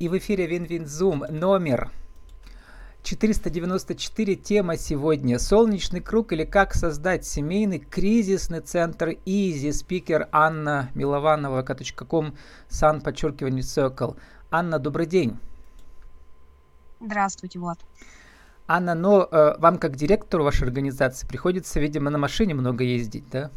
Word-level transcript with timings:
И 0.00 0.08
в 0.08 0.16
эфире 0.16 0.46
Вин-Вин 0.46 0.86
Зум 0.86 1.26
номер 1.28 1.90
494. 3.02 4.34
Тема 4.34 4.78
сегодня 4.78 5.38
«Солнечный 5.38 6.00
круг» 6.00 6.32
или 6.32 6.46
«Как 6.46 6.72
создать 6.72 7.26
семейный 7.26 7.80
кризисный 7.80 8.60
центр 8.60 9.10
Изи». 9.26 9.70
Спикер 9.72 10.26
Анна 10.32 10.90
Милованова, 10.94 11.62
kp.com, 11.62 12.34
сан 12.70 13.02
подчеркивание 13.02 13.60
Circle. 13.60 14.16
Анна, 14.50 14.78
добрый 14.78 15.04
день. 15.04 15.38
Здравствуйте, 16.98 17.58
Влад. 17.58 17.78
Анна, 18.66 18.94
но 18.94 19.28
э, 19.30 19.58
вам 19.58 19.76
как 19.76 19.96
директору 19.96 20.44
вашей 20.44 20.66
организации 20.66 21.26
приходится, 21.26 21.78
видимо, 21.78 22.08
на 22.08 22.16
машине 22.16 22.54
много 22.54 22.84
ездить, 22.84 23.28
да? 23.28 23.50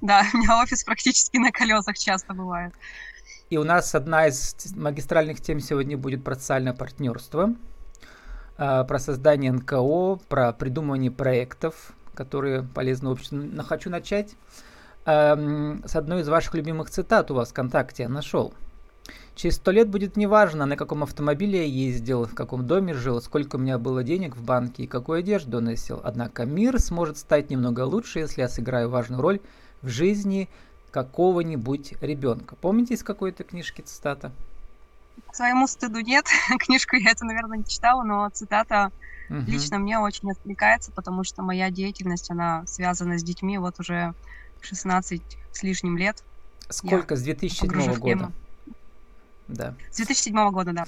Да, 0.00 0.24
у 0.32 0.36
меня 0.38 0.62
офис 0.62 0.84
практически 0.84 1.38
на 1.38 1.50
колесах 1.50 1.98
часто 1.98 2.34
бывает. 2.34 2.72
И 3.50 3.56
у 3.58 3.64
нас 3.64 3.96
одна 3.96 4.28
из 4.28 4.54
магистральных 4.76 5.40
тем 5.40 5.58
сегодня 5.58 5.98
будет 5.98 6.22
про 6.22 6.36
социальное 6.36 6.72
партнерство, 6.72 7.56
а, 8.56 8.84
про 8.84 8.98
создание 9.00 9.50
НКО, 9.50 10.20
про 10.28 10.52
придумывание 10.52 11.10
проектов, 11.10 11.92
которые 12.14 12.62
полезны 12.62 13.10
обществу. 13.10 13.38
Но 13.38 13.64
хочу 13.64 13.90
начать 13.90 14.36
с 15.04 15.96
одной 15.96 16.20
из 16.20 16.28
ваших 16.28 16.54
любимых 16.54 16.90
цитат 16.90 17.30
у 17.30 17.34
вас 17.34 17.50
ВКонтакте 17.50 18.04
я 18.04 18.08
нашел. 18.08 18.52
Через 19.34 19.56
сто 19.56 19.70
лет 19.70 19.88
будет 19.88 20.16
неважно, 20.16 20.66
на 20.66 20.76
каком 20.76 21.02
автомобиле 21.02 21.60
я 21.60 21.64
ездил, 21.64 22.26
в 22.26 22.34
каком 22.34 22.66
доме 22.66 22.92
жил, 22.92 23.20
сколько 23.22 23.56
у 23.56 23.58
меня 23.58 23.78
было 23.78 24.04
денег 24.04 24.36
в 24.36 24.44
банке 24.44 24.84
и 24.84 24.86
какую 24.86 25.20
одежду 25.20 25.60
носил. 25.60 26.00
Однако 26.04 26.44
мир 26.44 26.78
сможет 26.78 27.16
стать 27.16 27.50
немного 27.50 27.80
лучше, 27.80 28.20
если 28.20 28.42
я 28.42 28.48
сыграю 28.48 28.90
важную 28.90 29.22
роль 29.22 29.40
в 29.80 29.88
жизни 29.88 30.50
какого-нибудь 30.90 31.94
ребенка. 32.00 32.56
Помните 32.56 32.94
из 32.94 33.02
какой-то 33.02 33.44
книжки 33.44 33.82
цитата? 33.82 34.32
К 35.30 35.34
своему 35.34 35.66
стыду 35.66 36.00
нет. 36.00 36.26
Книжку 36.58 36.96
я 36.96 37.10
это, 37.10 37.24
наверное, 37.24 37.58
не 37.58 37.64
читала, 37.64 38.02
но 38.02 38.28
цитата 38.30 38.90
угу. 39.28 39.40
лично 39.46 39.78
мне 39.78 39.98
очень 39.98 40.30
откликается, 40.30 40.90
потому 40.92 41.24
что 41.24 41.42
моя 41.42 41.70
деятельность, 41.70 42.30
она 42.30 42.64
связана 42.66 43.18
с 43.18 43.22
детьми 43.22 43.58
вот 43.58 43.78
уже 43.78 44.14
16 44.62 45.22
с 45.52 45.62
лишним 45.62 45.96
лет. 45.96 46.22
Сколько? 46.68 47.14
Я 47.14 47.20
с 47.20 47.22
2007 47.22 47.94
года? 47.94 48.32
Да. 49.48 49.74
С 49.90 49.96
2007 49.96 50.50
года, 50.50 50.72
да. 50.72 50.84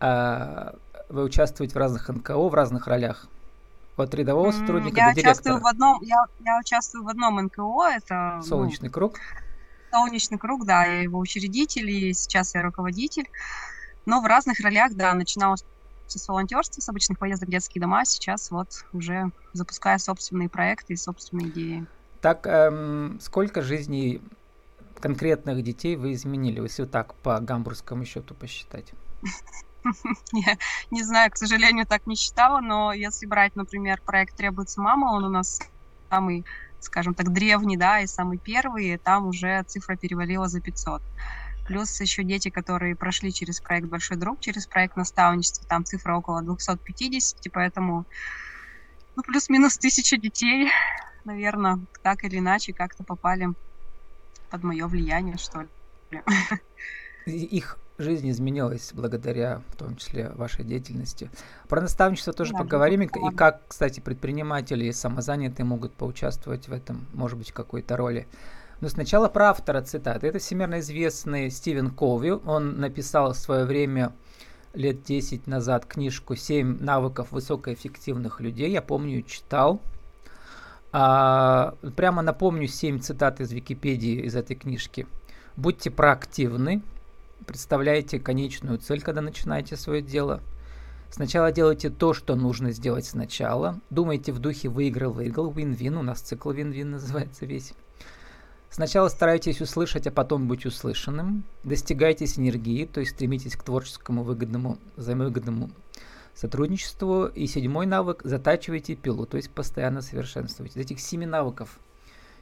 А, 0.00 0.74
вы 1.08 1.24
участвуете 1.24 1.74
в 1.74 1.76
разных 1.76 2.08
НКО, 2.08 2.48
в 2.48 2.54
разных 2.54 2.86
ролях? 2.86 3.26
От 3.98 4.14
рядового 4.14 4.52
сотрудника 4.52 5.00
я 5.00 5.08
до 5.08 5.14
директора? 5.14 5.32
Участвую 5.32 5.60
в 5.60 5.66
одном, 5.66 6.02
я, 6.02 6.24
я 6.44 6.58
участвую 6.60 7.04
в 7.04 7.08
одном 7.08 7.36
НКО, 7.44 7.88
это... 7.96 8.34
Ну, 8.36 8.42
Солнечный 8.42 8.88
ну, 8.88 8.92
круг? 8.92 9.18
Солнечный 9.90 10.38
круг, 10.38 10.64
да, 10.64 10.84
я 10.84 11.02
его 11.02 11.18
учредитель, 11.18 11.90
и 11.90 12.12
сейчас 12.12 12.54
я 12.54 12.62
руководитель. 12.62 13.28
Но 14.06 14.20
в 14.20 14.26
разных 14.26 14.60
ролях, 14.60 14.94
да, 14.94 15.12
начинала 15.14 15.56
с 16.06 16.28
волонтерства, 16.28 16.80
с 16.80 16.88
обычных 16.88 17.18
поездок 17.18 17.48
в 17.48 17.52
детские 17.52 17.82
дома, 17.82 18.04
сейчас 18.04 18.50
вот 18.50 18.84
уже 18.92 19.30
запуская 19.52 19.98
собственные 19.98 20.48
проекты 20.48 20.94
и 20.94 20.96
собственные 20.96 21.48
идеи. 21.48 21.86
Так, 22.20 22.46
эм, 22.46 23.18
сколько 23.20 23.62
жизней 23.62 24.22
конкретных 25.00 25.62
детей 25.62 25.96
вы 25.96 26.12
изменили, 26.12 26.60
если 26.60 26.82
вот 26.82 26.90
так 26.90 27.14
по 27.14 27.38
гамбургскому 27.40 28.04
счету 28.04 28.34
посчитать? 28.34 28.92
Я 30.32 30.56
не 30.90 31.02
знаю, 31.02 31.30
к 31.30 31.36
сожалению, 31.36 31.86
так 31.86 32.06
не 32.06 32.16
считала, 32.16 32.60
но 32.60 32.92
если 32.92 33.26
брать, 33.26 33.56
например, 33.56 34.00
проект 34.04 34.36
«Требуется 34.36 34.80
мама», 34.80 35.12
он 35.12 35.24
у 35.24 35.28
нас 35.28 35.60
самый, 36.10 36.44
скажем 36.80 37.14
так, 37.14 37.32
древний, 37.32 37.76
да, 37.76 38.00
и 38.00 38.06
самый 38.06 38.38
первый, 38.38 38.94
и 38.94 38.98
там 38.98 39.26
уже 39.26 39.62
цифра 39.64 39.96
перевалила 39.96 40.48
за 40.48 40.60
500. 40.60 41.02
Плюс 41.66 42.00
еще 42.00 42.24
дети, 42.24 42.48
которые 42.48 42.96
прошли 42.96 43.32
через 43.32 43.60
проект 43.60 43.88
«Большой 43.88 44.16
друг», 44.16 44.40
через 44.40 44.66
проект 44.66 44.96
наставничества, 44.96 45.66
там 45.68 45.84
цифра 45.84 46.16
около 46.16 46.42
250, 46.42 47.52
поэтому 47.52 48.06
ну, 49.16 49.22
плюс-минус 49.22 49.76
тысяча 49.78 50.16
детей, 50.16 50.70
наверное, 51.24 51.80
так 52.02 52.24
или 52.24 52.38
иначе 52.38 52.72
как-то 52.72 53.04
попали 53.04 53.48
под 54.48 54.62
мое 54.62 54.86
влияние, 54.86 55.36
что 55.36 55.62
ли. 55.62 55.68
Их 57.26 57.78
жизнь 57.98 58.30
изменилась 58.30 58.92
благодаря, 58.94 59.60
в 59.68 59.76
том 59.76 59.96
числе, 59.96 60.30
вашей 60.30 60.64
деятельности. 60.64 61.30
Про 61.68 61.80
наставничество 61.80 62.32
тоже 62.32 62.52
да, 62.52 62.60
поговорим. 62.60 63.02
И 63.02 63.34
как, 63.34 63.62
кстати, 63.68 64.00
предприниматели 64.00 64.86
и 64.86 64.92
самозанятые 64.92 65.66
могут 65.66 65.92
поучаствовать 65.92 66.68
в 66.68 66.72
этом, 66.72 67.06
может 67.12 67.36
быть, 67.36 67.50
в 67.50 67.54
какой-то 67.54 67.96
роли. 67.96 68.26
Но 68.80 68.88
сначала 68.88 69.28
про 69.28 69.50
автора 69.50 69.82
цитаты. 69.82 70.28
Это 70.28 70.38
всемирно 70.38 70.78
известный 70.78 71.50
Стивен 71.50 71.90
Кови. 71.90 72.30
Он 72.30 72.78
написал 72.80 73.32
в 73.32 73.36
свое 73.36 73.64
время 73.64 74.12
лет 74.72 75.02
10 75.02 75.48
назад 75.48 75.84
книжку 75.84 76.36
«Семь 76.36 76.78
навыков 76.78 77.32
высокоэффективных 77.32 78.40
людей». 78.40 78.70
Я 78.70 78.82
помню, 78.82 79.22
читал. 79.22 79.80
А, 80.92 81.74
прямо 81.96 82.22
напомню 82.22 82.68
7 82.68 83.00
цитат 83.00 83.40
из 83.40 83.52
Википедии 83.52 84.22
из 84.22 84.36
этой 84.36 84.54
книжки. 84.54 85.06
Будьте 85.56 85.90
проактивны, 85.90 86.82
представляете 87.48 88.20
конечную 88.20 88.78
цель, 88.78 89.00
когда 89.00 89.22
начинаете 89.22 89.76
свое 89.76 90.02
дело. 90.02 90.40
Сначала 91.10 91.50
делайте 91.50 91.88
то, 91.88 92.12
что 92.12 92.36
нужно 92.36 92.72
сделать 92.72 93.06
сначала. 93.06 93.80
Думайте 93.88 94.32
в 94.32 94.38
духе 94.38 94.68
выиграл-выиграл, 94.68 95.50
вин-вин. 95.50 95.96
У 95.96 96.02
нас 96.02 96.20
цикл 96.20 96.50
вин-вин 96.50 96.90
называется 96.92 97.46
весь. 97.46 97.72
Сначала 98.68 99.08
старайтесь 99.08 99.62
услышать, 99.62 100.06
а 100.06 100.10
потом 100.10 100.46
быть 100.46 100.66
услышанным. 100.66 101.42
Достигайте 101.64 102.26
синергии, 102.26 102.84
то 102.84 103.00
есть 103.00 103.12
стремитесь 103.12 103.56
к 103.56 103.62
творческому 103.62 104.24
выгодному, 104.24 104.76
взаимовыгодному 104.96 105.70
сотрудничеству. 106.34 107.28
И 107.28 107.46
седьмой 107.46 107.86
навык– 107.86 108.20
затачивайте 108.24 108.94
пилу, 108.94 109.24
то 109.24 109.38
есть 109.38 109.50
постоянно 109.50 110.02
совершенствуйте. 110.02 110.78
Из 110.78 110.84
этих 110.84 111.00
семи 111.00 111.24
навыков, 111.24 111.80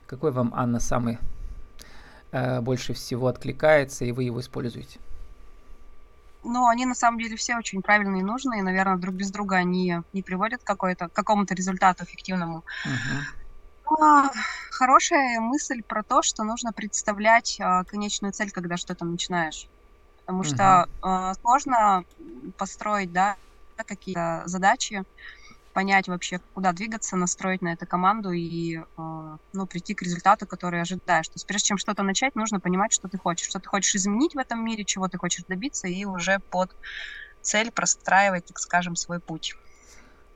какой 0.09 0.33
вам, 0.33 0.53
Анна, 0.53 0.81
самый 0.81 1.19
э, 2.33 2.61
больше 2.61 2.95
всего 2.95 3.29
откликается, 3.29 4.05
и 4.05 4.13
вы 4.13 4.25
его 4.25 4.41
используете? 4.41 4.99
Ну, 6.45 6.69
они 6.69 6.87
на 6.87 6.95
самом 6.95 7.19
деле 7.19 7.37
все 7.37 7.57
очень 7.57 7.83
правильные 7.83 8.21
и 8.21 8.25
нужные. 8.25 8.63
Наверное, 8.63 8.97
друг 8.97 9.17
без 9.17 9.31
друга 9.31 9.57
они 9.57 9.97
не 10.13 10.23
приводят 10.23 10.63
к, 10.63 10.77
какому-то 11.13 11.55
результату 11.55 12.05
эффективному. 12.05 12.63
Uh-huh. 12.87 14.31
Хорошая 14.71 15.41
мысль 15.41 15.83
про 15.83 16.05
то, 16.05 16.23
что 16.23 16.45
нужно 16.45 16.73
представлять 16.73 17.57
а, 17.61 17.83
конечную 17.85 18.33
цель, 18.33 18.51
когда 18.51 18.77
что-то 18.77 19.05
начинаешь. 19.05 19.69
Потому 20.21 20.43
uh-huh. 20.43 20.55
что 20.55 20.89
а, 21.03 21.35
сложно 21.35 22.05
построить, 22.59 23.13
да, 23.13 23.37
какие-то 23.85 24.43
задачи, 24.47 25.05
понять 25.77 26.09
вообще, 26.09 26.41
куда 26.55 26.73
двигаться, 26.73 27.17
настроить 27.17 27.61
на 27.61 27.75
это 27.75 27.85
команду 27.85 28.33
и 28.33 28.79
э, 28.79 29.37
ну, 29.53 29.67
прийти 29.67 29.93
к 29.93 30.01
результату, 30.01 30.47
который 30.47 30.81
ожидаешь. 30.81 31.29
То 31.29 31.35
есть 31.35 31.47
прежде 31.47 31.67
чем 31.67 31.77
что-то 31.77 32.03
начать, 32.03 32.35
нужно 32.35 32.61
понимать, 32.61 32.95
что 32.95 33.09
ты 33.09 33.19
хочешь, 33.19 33.47
что 33.47 33.61
ты 33.61 33.69
хочешь 33.69 33.95
изменить 33.95 34.35
в 34.35 34.39
этом 34.39 34.65
мире, 34.65 34.85
чего 34.85 35.07
ты 35.07 35.19
хочешь 35.19 35.45
добиться, 35.47 35.87
и 35.87 36.07
уже 36.07 36.39
под 36.39 36.75
цель 37.43 37.71
простраивать, 37.71 38.47
так 38.47 38.59
скажем, 38.59 38.97
свой 38.97 39.21
путь. 39.21 39.55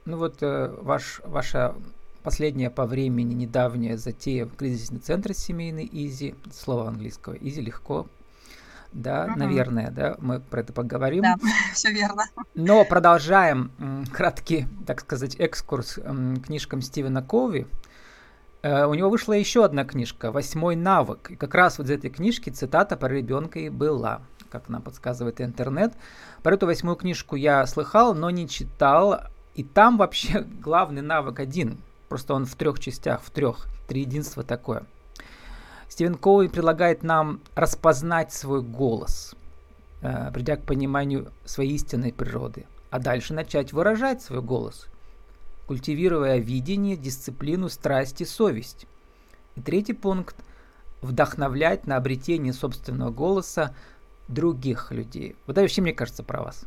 Ну 0.05 0.19
вот 0.19 0.43
э, 0.43 0.77
ваш, 0.83 1.23
ваша 1.25 1.75
последняя 2.23 2.69
по 2.69 2.85
времени 2.85 3.33
недавняя 3.33 3.97
затея 3.97 4.45
в 4.45 4.55
кризисный 4.55 5.01
центр 5.01 5.33
семейный 5.33 5.89
Изи, 5.91 6.35
слово 6.53 6.89
английского 6.89 7.33
Изи 7.33 7.63
легко 7.63 8.07
да, 8.93 9.27
угу. 9.31 9.39
наверное, 9.39 9.91
да, 9.91 10.17
мы 10.19 10.41
про 10.41 10.61
это 10.61 10.73
поговорим. 10.73 11.23
Да, 11.23 11.37
все 11.75 11.91
верно. 11.93 12.25
Но 12.55 12.85
продолжаем 12.85 13.71
краткий, 14.13 14.67
так 14.87 15.01
сказать, 15.01 15.37
экскурс 15.39 15.99
книжкам 16.45 16.83
Стивена 16.83 17.23
Кови. 17.23 17.67
Э, 18.63 18.87
у 18.87 18.95
него 18.95 19.09
вышла 19.11 19.33
еще 19.33 19.65
одна 19.65 19.85
книжка 19.85 20.33
«Восьмой 20.33 20.77
навык». 20.77 21.31
И 21.31 21.37
как 21.37 21.55
раз 21.55 21.79
вот 21.79 21.87
из 21.87 21.91
этой 21.91 22.11
книжки 22.11 22.51
цитата 22.51 22.97
про 22.97 23.09
ребенка 23.09 23.59
и 23.61 23.69
была, 23.69 24.23
как 24.51 24.69
нам 24.69 24.83
подсказывает 24.83 25.41
интернет. 25.41 25.95
Про 26.43 26.55
эту 26.55 26.67
восьмую 26.67 26.97
книжку 26.97 27.37
я 27.37 27.65
слыхал, 27.67 28.15
но 28.15 28.31
не 28.31 28.49
читал. 28.49 29.21
И 29.55 29.63
там 29.65 29.99
вообще 29.99 30.41
главный 30.61 31.03
навык 31.03 31.41
один. 31.41 31.79
Просто 32.09 32.35
он 32.35 32.45
в 32.45 32.55
трех 32.57 32.81
частях, 32.81 33.23
в 33.23 33.31
трех. 33.31 33.67
Три 33.87 34.03
единства 34.03 34.43
такое– 34.43 34.85
Стивен 35.91 36.15
Коуи 36.15 36.47
предлагает 36.47 37.03
нам 37.03 37.41
распознать 37.55 38.33
свой 38.33 38.63
голос, 38.63 39.35
э, 40.01 40.31
придя 40.33 40.57
к 40.57 40.63
пониманию 40.63 41.33
своей 41.45 41.75
истинной 41.75 42.13
природы, 42.13 42.67
а 42.91 43.01
дальше 43.01 43.35
начать 43.35 43.73
выражать 43.73 44.23
свой 44.23 44.41
голос, 44.41 44.87
культивируя 45.67 46.39
видение, 46.39 46.97
дисциплину, 46.97 47.69
страсть 47.69 48.21
и 48.21 48.25
совесть. 48.25 48.87
И 49.57 49.61
третий 49.61 49.93
пункт– 49.93 50.37
вдохновлять 51.03 51.87
на 51.87 51.97
обретение 51.97 52.53
собственного 52.53 53.11
голоса 53.11 53.75
других 54.29 54.93
людей. 54.93 55.37
Вот 55.47 55.53
это 55.53 55.63
вообще, 55.63 55.83
мне 55.83 55.93
кажется, 55.93 56.23
про 56.23 56.43
вас. 56.43 56.65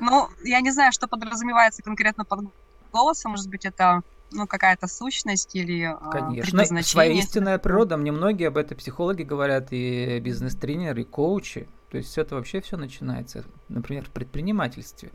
Ну, 0.00 0.28
я 0.44 0.60
не 0.60 0.70
знаю, 0.70 0.92
что 0.92 1.08
подразумевается 1.08 1.82
конкретно 1.82 2.24
под 2.24 2.46
голосом. 2.92 3.32
Может 3.32 3.48
быть, 3.48 3.64
это 3.64 4.02
ну, 4.30 4.46
какая-то 4.46 4.86
сущность 4.86 5.54
или 5.54 5.82
а, 5.82 5.96
Конечно, 6.10 6.82
своя 6.82 7.12
истинная 7.12 7.58
природа. 7.58 7.96
Мне 7.96 8.12
многие 8.12 8.48
об 8.48 8.56
этом 8.56 8.76
психологи 8.76 9.22
говорят, 9.22 9.68
и 9.70 10.20
бизнес-тренеры, 10.20 11.02
и 11.02 11.04
коучи. 11.04 11.68
То 11.90 11.96
есть 11.96 12.18
это 12.18 12.34
вообще 12.34 12.60
все 12.60 12.76
начинается, 12.76 13.44
например, 13.68 14.04
в 14.04 14.10
предпринимательстве. 14.10 15.10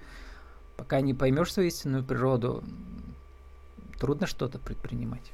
Пока 0.76 1.02
не 1.02 1.14
поймешь 1.14 1.54
свою 1.54 1.68
истинную 1.68 2.04
природу, 2.04 2.64
трудно 4.00 4.26
что-то 4.26 4.58
предпринимать. 4.58 5.32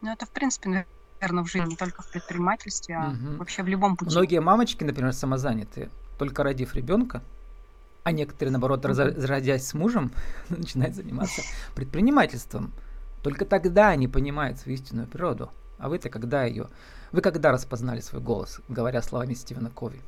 Ну, 0.00 0.12
это, 0.12 0.26
в 0.26 0.30
принципе, 0.30 0.86
наверное, 1.20 1.44
в 1.44 1.50
жизни, 1.50 1.70
не 1.70 1.76
только 1.76 2.02
в 2.02 2.10
предпринимательстве, 2.10 2.94
а 2.96 3.10
угу. 3.10 3.38
вообще 3.38 3.62
в 3.62 3.68
любом 3.68 3.96
пути. 3.96 4.14
Многие 4.14 4.40
мамочки, 4.40 4.84
например, 4.84 5.12
самозанятые, 5.12 5.90
только 6.18 6.44
родив 6.44 6.74
ребенка, 6.74 7.22
а 8.04 8.12
некоторые, 8.12 8.52
наоборот, 8.52 8.84
разродясь 8.84 9.66
с 9.66 9.74
мужем, 9.74 10.12
начинают 10.50 10.94
заниматься 10.94 11.42
предпринимательством. 11.74 12.72
Только 13.22 13.46
тогда 13.46 13.88
они 13.88 14.06
понимают 14.06 14.58
свою 14.58 14.76
истинную 14.76 15.08
природу. 15.08 15.50
А 15.78 15.88
вы-то 15.88 16.10
когда 16.10 16.44
ее... 16.44 16.68
Вы 17.12 17.22
когда 17.22 17.50
распознали 17.50 18.00
свой 18.00 18.20
голос, 18.20 18.60
говоря 18.68 19.00
словами 19.00 19.34
Стивена 19.34 19.70
Кови? 19.70 20.00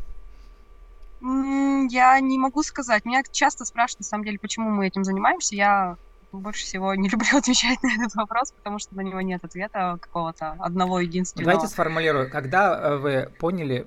Я 1.22 2.20
не 2.20 2.38
могу 2.38 2.62
сказать. 2.62 3.04
Меня 3.04 3.22
часто 3.31 3.64
спрашивают, 3.64 4.00
на 4.00 4.04
самом 4.04 4.25
деле, 4.25 4.38
почему 4.38 4.70
мы 4.70 4.87
этим 4.87 5.02
занимаемся. 5.02 5.54
Я 5.54 5.96
больше 6.32 6.64
всего 6.64 6.94
не 6.94 7.08
люблю 7.08 7.38
отвечать 7.38 7.82
на 7.82 7.94
этот 7.94 8.14
вопрос, 8.14 8.52
потому 8.52 8.78
что 8.78 8.94
на 8.94 9.00
него 9.00 9.22
нет 9.22 9.43
ответа 9.43 9.98
какого-то 10.00 10.56
одного 10.58 11.00
единственного. 11.00 11.52
Давайте 11.52 11.72
сформулирую. 11.72 12.31
Когда 12.31 12.78
э, 12.78 12.96
вы 12.96 13.32
поняли, 13.38 13.87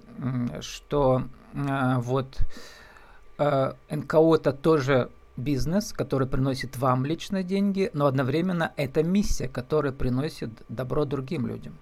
что 0.62 1.24
э, 1.54 1.96
вот 2.00 2.40
НКО 3.90 4.36
это 4.36 4.52
тоже 4.52 5.10
бизнес, 5.38 5.94
который 5.94 6.28
приносит 6.28 6.78
вам 6.78 7.06
лично 7.06 7.44
деньги, 7.44 7.90
но 7.94 8.06
одновременно 8.06 8.74
это 8.76 9.04
миссия, 9.04 9.48
которая 9.48 9.94
приносит 9.94 10.50
добро 10.68 11.06
другим 11.06 11.48
людям? 11.48 11.78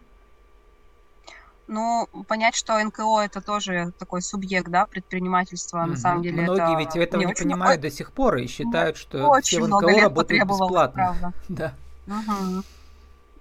Ну, 1.68 2.08
понять, 2.28 2.56
что 2.56 2.82
НКО 2.82 3.26
это 3.26 3.42
тоже 3.42 3.92
такой 4.00 4.22
субъект, 4.22 4.70
да, 4.70 4.86
предпринимательства, 4.86 5.80
mm-hmm. 5.80 5.90
на 5.90 5.96
самом 5.98 6.22
деле. 6.22 6.44
Многие 6.44 6.74
это 6.74 6.78
ведь 6.80 6.96
этого 6.96 7.22
не, 7.22 7.28
не 7.28 7.34
понимают 7.34 7.82
много... 7.82 7.90
до 7.90 7.92
сих 7.92 8.12
пор 8.14 8.38
и 8.38 8.48
считают, 8.48 8.96
что 8.96 9.28
очень 9.28 9.58
все 9.58 9.62
в 9.62 9.68
НКО 9.68 10.02
работают 10.02 10.48
бесплатно. 10.48 11.18
Правда. 11.20 11.34
да. 11.50 11.74
Угу. 12.08 12.64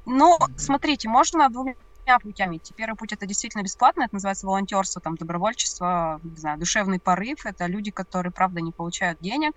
Ну, 0.06 0.38
смотрите, 0.56 1.08
можно 1.08 1.48
двумя 1.50 1.74
путями 2.22 2.58
идти. 2.58 2.72
Первый 2.76 2.96
путь 2.96 3.12
это 3.12 3.26
действительно 3.26 3.62
бесплатно, 3.62 4.02
это 4.02 4.14
называется 4.14 4.46
волонтерство, 4.46 5.00
там, 5.02 5.16
добровольчество, 5.16 6.20
не 6.22 6.36
знаю, 6.36 6.58
душевный 6.58 7.00
порыв. 7.00 7.44
Это 7.44 7.66
люди, 7.66 7.90
которые, 7.90 8.32
правда, 8.32 8.60
не 8.60 8.72
получают 8.72 9.18
денег, 9.20 9.52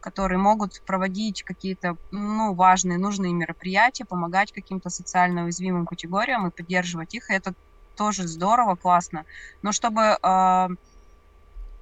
которые 0.00 0.38
могут 0.38 0.72
проводить 0.86 1.42
какие-то 1.44 1.96
ну, 2.10 2.54
важные, 2.54 2.98
нужные 2.98 3.32
мероприятия, 3.34 4.04
помогать 4.06 4.52
каким-то 4.52 4.90
социально 4.90 5.44
уязвимым 5.44 5.86
категориям 5.86 6.46
и 6.48 6.52
поддерживать 6.54 7.14
их. 7.14 7.30
И 7.30 7.34
это 7.34 7.54
тоже 7.96 8.26
здорово, 8.28 8.76
классно. 8.76 9.24
Но 9.62 9.72
чтобы 9.72 10.18
э, 10.22 10.68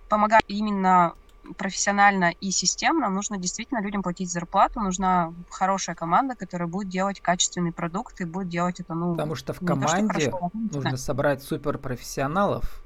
помогать 0.08 0.44
именно 0.46 1.14
профессионально 1.56 2.30
и 2.30 2.50
системно, 2.50 3.08
нужно 3.08 3.36
действительно 3.36 3.80
людям 3.80 4.02
платить 4.02 4.30
зарплату, 4.30 4.80
нужна 4.80 5.34
хорошая 5.50 5.96
команда, 5.96 6.34
которая 6.34 6.68
будет 6.68 6.88
делать 6.88 7.20
качественный 7.20 7.72
продукт 7.72 8.20
и 8.20 8.24
будет 8.24 8.48
делать 8.48 8.80
это, 8.80 8.94
ну... 8.94 9.12
Потому 9.12 9.34
что 9.34 9.52
в 9.52 9.60
команде 9.60 10.28
то, 10.28 10.38
что 10.38 10.50
нужно 10.52 10.96
собрать 10.96 11.42
суперпрофессионалов, 11.42 12.84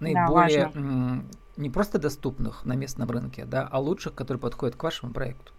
наиболее 0.00 0.70
да, 0.74 1.22
не 1.56 1.70
просто 1.70 1.98
доступных 1.98 2.64
на 2.64 2.74
местном 2.74 3.10
рынке, 3.10 3.44
да, 3.44 3.66
а 3.70 3.78
лучших, 3.78 4.14
которые 4.14 4.40
подходят 4.40 4.76
к 4.76 4.82
вашему 4.82 5.12
проекту. 5.12 5.52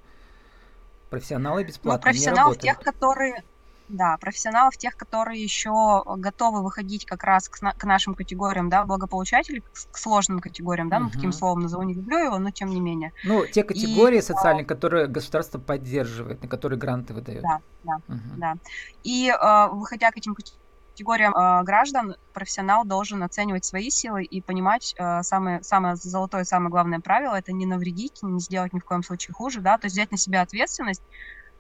Профессионалы 1.10 1.62
ну, 1.62 1.68
бесплатно 1.68 2.00
ну, 2.00 2.04
профессионалов 2.04 2.58
тех, 2.58 2.80
которые 2.80 3.44
да, 3.90 4.18
профессионалов, 4.18 4.78
тех, 4.78 4.96
которые 4.96 5.42
еще 5.42 6.04
готовы 6.18 6.64
выходить 6.64 7.06
как 7.06 7.24
раз 7.24 7.50
к, 7.50 7.60
к 7.60 7.84
нашим 7.86 8.16
категориям, 8.16 8.70
да, 8.70 8.86
благополучателей, 8.86 9.64
к 9.92 9.98
сложным 9.98 10.40
категориям, 10.40 10.90
да, 10.90 10.98
uh-huh. 10.98 11.04
ну, 11.04 11.10
таким 11.10 11.32
словом 11.32 11.62
назову, 11.62 11.84
не 11.84 11.94
люблю 11.94 12.18
его, 12.18 12.38
но 12.38 12.52
тем 12.52 12.70
не 12.70 12.80
менее. 12.80 13.14
Ну, 13.24 13.46
те 13.46 13.64
категории 13.64 14.20
и, 14.20 14.22
социальные, 14.22 14.66
которые 14.66 15.08
государство 15.08 15.60
поддерживает, 15.60 16.42
на 16.42 16.48
которые 16.48 16.80
гранты 16.80 17.14
выдает. 17.14 17.42
Да, 17.42 17.60
да, 17.84 17.98
uh-huh. 18.08 18.38
да. 18.38 18.56
И 19.04 19.30
э, 19.30 19.68
выходя 19.72 20.12
к 20.12 20.18
этим 20.18 20.36
категориям 20.36 21.34
э, 21.34 21.64
граждан, 21.64 22.16
профессионал 22.34 22.84
должен 22.84 23.24
оценивать 23.24 23.66
свои 23.66 23.90
силы 23.90 24.24
и 24.24 24.42
понимать 24.42 24.96
э, 24.98 25.22
самое, 25.24 25.64
самое 25.64 25.96
золотое, 25.96 26.44
самое 26.44 26.72
главное 26.72 27.00
правило– 27.00 27.36
это 27.38 27.54
не 27.54 27.66
навредить, 27.66 28.22
не 28.22 28.40
сделать 28.40 28.74
ни 28.74 28.80
в 28.80 28.86
коем 28.86 29.04
случае 29.04 29.34
хуже, 29.34 29.62
да, 29.62 29.78
то 29.78 29.86
есть 29.86 29.96
взять 29.96 30.12
на 30.12 30.18
себя 30.18 30.42
ответственность, 30.42 31.04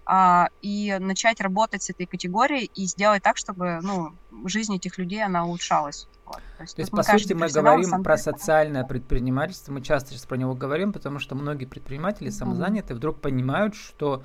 а, 0.09 0.47
и 0.61 0.95
начать 1.01 1.41
работать 1.41 1.83
с 1.83 1.89
этой 1.89 2.05
категорией 2.05 2.71
и 2.73 2.85
сделать 2.85 3.21
так, 3.23 3.35
чтобы 3.35 3.79
ну, 3.83 4.13
жизнь 4.45 4.73
этих 4.73 4.97
людей 4.97 5.21
она 5.21 5.45
улучшалась. 5.45 6.07
Вот. 6.25 6.41
То 6.57 6.63
есть, 6.63 6.75
То 6.75 6.81
есть 6.81 6.91
по 6.91 7.03
сути, 7.03 7.33
мы 7.33 7.49
говорим 7.49 8.03
про 8.03 8.17
социальное 8.17 8.85
предпринимательство, 8.85 9.73
мы 9.73 9.81
часто 9.81 10.11
сейчас 10.11 10.25
про 10.25 10.37
него 10.37 10.55
говорим, 10.55 10.93
потому 10.93 11.19
что 11.19 11.35
многие 11.35 11.65
предприниматели 11.65 12.29
самозанятые 12.29 12.95
mm-hmm. 12.95 12.99
вдруг 12.99 13.19
понимают, 13.19 13.75
что 13.75 14.23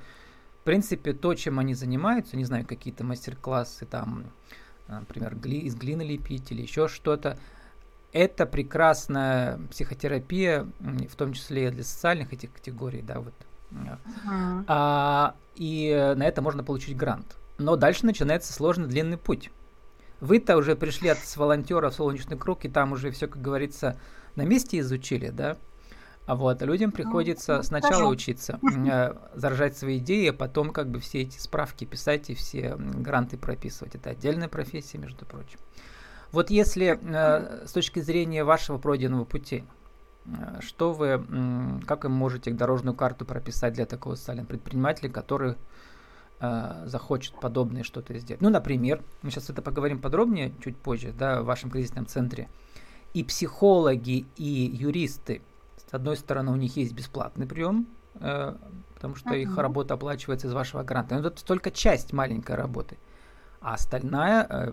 в 0.61 0.63
принципе 0.63 1.11
то, 1.11 1.35
чем 1.35 1.59
они 1.59 1.73
занимаются, 1.73 2.37
не 2.37 2.45
знаю, 2.45 2.65
какие-то 2.65 3.03
мастер-классы 3.03 3.85
там, 3.85 4.23
например, 4.87 5.35
гли, 5.35 5.59
из 5.59 5.75
глины 5.75 6.03
лепить 6.03 6.49
или 6.53 6.61
еще 6.61 6.87
что-то, 6.87 7.37
это 8.13 8.45
прекрасная 8.45 9.59
психотерапия, 9.69 10.65
в 10.79 11.15
том 11.17 11.33
числе 11.33 11.67
и 11.67 11.71
для 11.71 11.83
социальных 11.83 12.31
этих 12.31 12.53
категорий, 12.53 13.01
да, 13.01 13.19
вот 13.19 13.33
Uh-huh. 13.73 14.63
А, 14.67 15.35
и 15.55 16.13
на 16.15 16.23
это 16.23 16.41
можно 16.41 16.63
получить 16.63 16.97
грант. 16.97 17.37
Но 17.57 17.75
дальше 17.75 18.05
начинается 18.05 18.53
сложный 18.53 18.87
длинный 18.87 19.17
путь. 19.17 19.51
Вы-то 20.19 20.57
уже 20.57 20.75
пришли 20.75 21.09
от 21.09 21.19
с 21.19 21.35
волонтера 21.37 21.89
в 21.89 21.93
солнечный 21.93 22.37
круг, 22.37 22.65
и 22.65 22.69
там 22.69 22.93
уже 22.93 23.11
все, 23.11 23.27
как 23.27 23.41
говорится, 23.41 23.97
на 24.35 24.43
месте 24.43 24.79
изучили, 24.79 25.29
да? 25.29 25.57
А 26.25 26.35
вот 26.35 26.61
людям 26.61 26.93
приходится 26.93 27.57
ну, 27.57 27.63
сначала 27.63 27.93
скажу. 27.93 28.09
учиться 28.09 28.59
э, 28.63 29.13
заражать 29.35 29.77
свои 29.77 29.97
идеи, 29.97 30.29
а 30.29 30.33
потом 30.33 30.69
как 30.69 30.89
бы 30.89 31.01
все 31.01 31.21
эти 31.21 31.37
справки 31.37 31.83
писать 31.83 32.29
и 32.29 32.35
все 32.35 32.75
гранты 32.77 33.37
прописывать. 33.37 33.95
Это 33.95 34.11
отдельная 34.11 34.47
профессия, 34.47 34.97
между 34.97 35.25
прочим. 35.25 35.59
Вот 36.31 36.49
если 36.49 36.97
э, 37.01 37.67
с 37.67 37.73
точки 37.73 37.99
зрения 37.99 38.45
вашего 38.45 38.77
пройденного 38.77 39.25
пути, 39.25 39.65
что 40.61 40.93
вы, 40.93 41.21
как 41.85 42.03
вы 42.03 42.09
можете 42.09 42.51
дорожную 42.51 42.95
карту 42.95 43.25
прописать 43.25 43.73
для 43.73 43.85
такого 43.85 44.15
социального 44.15 44.47
предпринимателя, 44.47 45.09
который 45.09 45.55
э, 46.39 46.83
захочет 46.85 47.39
подобное 47.39 47.83
что-то 47.83 48.17
сделать? 48.17 48.41
Ну, 48.41 48.49
например, 48.49 49.03
мы 49.21 49.31
сейчас 49.31 49.49
это 49.49 49.61
поговорим 49.61 49.99
подробнее 49.99 50.53
чуть 50.63 50.77
позже, 50.77 51.13
да, 51.17 51.41
в 51.41 51.45
вашем 51.45 51.69
кризисном 51.69 52.05
центре. 52.05 52.47
И 53.13 53.23
психологи, 53.23 54.25
и 54.37 54.71
юристы, 54.73 55.41
с 55.89 55.93
одной 55.93 56.17
стороны, 56.17 56.51
у 56.51 56.55
них 56.55 56.77
есть 56.77 56.93
бесплатный 56.93 57.45
прием, 57.45 57.87
э, 58.15 58.55
потому 58.95 59.15
что 59.15 59.31
uh-huh. 59.31 59.41
их 59.41 59.57
работа 59.57 59.95
оплачивается 59.95 60.47
из 60.47 60.53
вашего 60.53 60.83
гранта. 60.83 61.19
Но 61.19 61.27
это 61.27 61.43
только 61.43 61.69
часть 61.69 62.13
маленькой 62.13 62.55
работы. 62.55 62.97
А 63.59 63.73
остальная 63.73 64.47
э, 64.49 64.71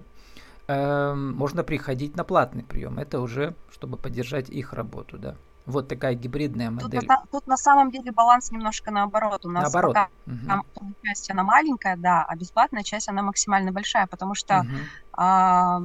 Эм, 0.71 1.33
можно 1.33 1.65
приходить 1.65 2.17
на 2.17 2.23
платный 2.23 2.63
прием. 2.63 3.01
Это 3.01 3.21
уже, 3.21 3.57
чтобы 3.73 3.97
поддержать 3.97 4.49
их 4.49 4.73
работу, 4.73 5.19
да. 5.19 5.35
Вот 5.71 5.89
такая 5.89 6.15
гибридная 6.15 6.71
модель. 6.71 7.01
Тут, 7.01 7.31
тут 7.31 7.47
на 7.47 7.57
самом 7.57 7.91
деле 7.91 8.13
баланс 8.13 8.51
немножко 8.51 8.91
наоборот. 8.91 9.45
У 9.47 9.51
нас 9.51 9.65
наоборот. 9.65 9.95
пока 9.95 10.09
угу. 10.27 10.47
там 10.47 10.95
часть 11.03 11.31
она 11.31 11.43
маленькая, 11.43 11.97
да, 11.97 12.25
а 12.25 12.37
бесплатная 12.37 12.83
часть 12.83 13.09
она 13.09 13.23
максимально 13.23 13.73
большая, 13.73 14.07
потому 14.07 14.35
что 14.35 14.61
угу. 14.61 14.69
а, 15.13 15.81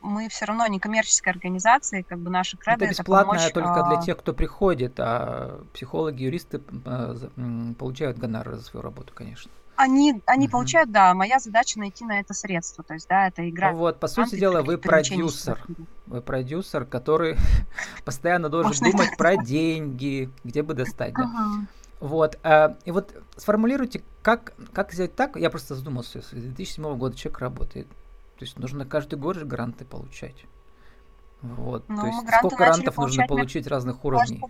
мы 0.00 0.28
все 0.28 0.44
равно 0.44 0.66
не 0.66 0.78
коммерческая 0.78 1.34
организация, 1.34 2.02
как 2.02 2.18
бы 2.18 2.30
наши 2.30 2.56
кредо 2.56 2.84
это 2.84 2.92
бесплатная 2.92 3.38
это 3.38 3.52
помочь, 3.52 3.74
только 3.74 3.88
для 3.88 3.98
а 3.98 4.02
тех, 4.02 4.18
кто 4.18 4.32
приходит, 4.32 4.94
а 4.98 5.60
психологи, 5.72 6.22
юристы 6.22 6.60
а, 6.84 7.14
получают 7.78 8.18
гонорар 8.18 8.56
за 8.56 8.62
свою 8.62 8.82
работу, 8.82 9.12
конечно. 9.14 9.50
Они, 9.80 10.20
они 10.26 10.46
угу. 10.46 10.52
получают, 10.52 10.90
да, 10.90 11.14
моя 11.14 11.38
задача 11.38 11.78
найти 11.78 12.04
на 12.04 12.18
это 12.18 12.34
средства, 12.34 12.82
то 12.82 12.94
есть, 12.94 13.06
да, 13.08 13.28
это 13.28 13.48
игра. 13.48 13.70
Вот, 13.70 14.00
по 14.00 14.08
сути 14.08 14.34
дела, 14.34 14.62
вы 14.62 14.76
продюсер, 14.76 15.64
вы 16.06 16.20
продюсер, 16.20 16.84
который 16.84 17.36
постоянно 18.04 18.48
должен 18.48 18.90
думать 18.90 19.16
про 19.16 19.36
деньги, 19.36 20.30
где 20.42 20.64
бы 20.64 20.74
достать, 20.74 21.14
да. 21.14 21.30
Вот, 22.00 22.40
э, 22.42 22.74
и 22.86 22.90
вот 22.90 23.14
сформулируйте, 23.36 24.02
как, 24.20 24.52
как 24.72 24.92
сделать 24.92 25.14
так, 25.14 25.36
я 25.36 25.48
просто 25.48 25.76
задумался, 25.76 26.22
с 26.22 26.30
2007 26.30 26.96
года 26.96 27.16
человек 27.16 27.38
работает, 27.38 27.86
то 27.86 28.44
есть 28.44 28.58
нужно 28.58 28.84
каждый 28.84 29.16
год 29.16 29.36
же 29.36 29.44
гранты 29.44 29.84
получать. 29.84 30.44
Вот, 31.40 31.88
ну, 31.88 32.00
то 32.00 32.06
есть 32.08 32.18
сколько 32.38 32.56
грантов 32.56 32.96
нужно 32.96 33.28
получить 33.28 33.68
разных 33.68 34.04
уровней? 34.04 34.42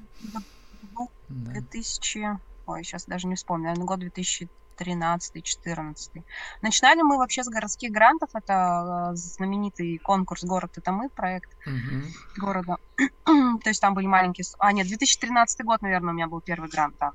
2000, 1.29 2.21
да. 2.21 2.41
ой, 2.65 2.83
сейчас 2.83 3.05
даже 3.05 3.27
не 3.27 3.35
вспомню, 3.35 3.65
наверное, 3.65 3.87
год 3.87 4.01
2000 4.01 4.49
13-14. 4.79 6.23
Начинали 6.63 7.03
мы 7.03 7.19
вообще 7.19 7.43
с 7.43 7.49
городских 7.49 7.91
грантов. 7.91 8.31
Это 8.35 9.11
э, 9.13 9.17
знаменитый 9.17 9.99
конкурс 9.99 10.45
«Город– 10.45 10.73
это 10.77 10.93
мы», 10.93 11.09
проект 11.09 11.51
угу. 11.67 12.03
города. 12.37 12.77
То 13.25 13.69
есть 13.69 13.81
там 13.81 13.95
были 13.95 14.07
маленькие... 14.07 14.45
А, 14.59 14.73
нет, 14.73 14.87
2013 14.87 15.65
год, 15.65 15.83
наверное, 15.83 16.11
у 16.11 16.15
меня 16.15 16.27
был 16.27 16.41
первый 16.41 16.69
грант, 16.69 16.95
да. 16.99 17.13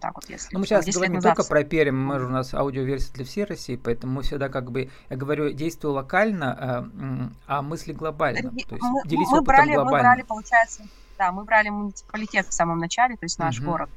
Так 0.00 0.16
вот, 0.16 0.28
если 0.28 0.48
ну, 0.52 0.60
мы 0.60 0.66
сейчас 0.66 0.86
говорим 0.86 1.14
не 1.14 1.20
только 1.20 1.44
про 1.44 1.62
Пермь, 1.62 1.94
мы 1.94 2.18
же 2.18 2.26
у 2.26 2.30
нас 2.30 2.52
аудиоверсия 2.52 3.12
для 3.14 3.24
всей 3.24 3.44
России, 3.44 3.76
поэтому 3.76 4.14
мы 4.14 4.22
всегда 4.22 4.48
как 4.48 4.72
бы, 4.72 4.90
я 5.08 5.16
говорю, 5.16 5.52
действую 5.52 5.94
локально, 5.94 6.52
а, 6.52 7.28
а 7.46 7.62
мысли 7.62 7.92
глобально. 7.92 8.50
То 8.50 8.56
есть 8.56 8.82
мы, 8.82 9.02
делись 9.04 9.28
мы 9.30 9.42
брали, 9.42 9.74
глобально. 9.74 9.96
Мы 9.96 10.02
брали, 10.02 10.22
получается, 10.22 10.82
да, 11.16 11.30
мы 11.30 11.44
брали 11.44 11.68
муниципалитет 11.68 12.46
в 12.48 12.52
самом 12.52 12.78
начале, 12.78 13.16
то 13.16 13.24
есть 13.24 13.38
наш 13.38 13.60
угу. 13.60 13.70
город 13.70 13.90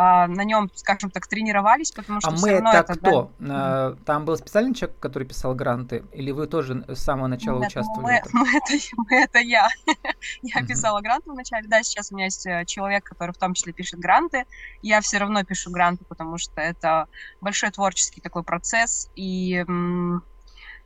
а, 0.00 0.28
на 0.28 0.44
нем, 0.44 0.70
скажем 0.76 1.10
так, 1.10 1.26
тренировались, 1.26 1.90
потому 1.90 2.20
что 2.20 2.30
а 2.30 2.32
мы 2.40 2.50
это, 2.50 2.68
это 2.68 2.94
кто? 2.94 3.32
Да... 3.40 3.96
Там 4.06 4.24
был 4.26 4.36
специальный 4.36 4.72
человек, 4.72 4.96
который 5.00 5.26
писал 5.26 5.56
гранты, 5.56 6.04
или 6.12 6.30
вы 6.30 6.46
тоже 6.46 6.84
с 6.86 7.00
самого 7.00 7.26
начала 7.26 7.58
Нет, 7.58 7.72
участвовали? 7.72 8.22
Мы, 8.32 8.40
мы, 8.40 8.48
это, 8.58 8.74
мы 8.96 9.16
это 9.16 9.38
я. 9.40 9.68
я 10.42 10.62
писала 10.64 11.00
гранты 11.00 11.32
вначале. 11.32 11.66
Да, 11.66 11.82
сейчас 11.82 12.12
у 12.12 12.14
меня 12.14 12.26
есть 12.26 12.46
э, 12.46 12.64
человек, 12.64 13.02
который 13.02 13.32
в 13.32 13.38
том 13.38 13.54
числе 13.54 13.72
пишет 13.72 13.98
гранты. 13.98 14.44
Я 14.82 15.00
все 15.00 15.18
равно 15.18 15.42
пишу 15.42 15.72
гранты, 15.72 16.04
потому 16.04 16.38
что 16.38 16.60
это 16.60 17.08
большой 17.40 17.72
творческий 17.72 18.20
такой 18.20 18.44
процесс, 18.44 19.10
и 19.16 19.64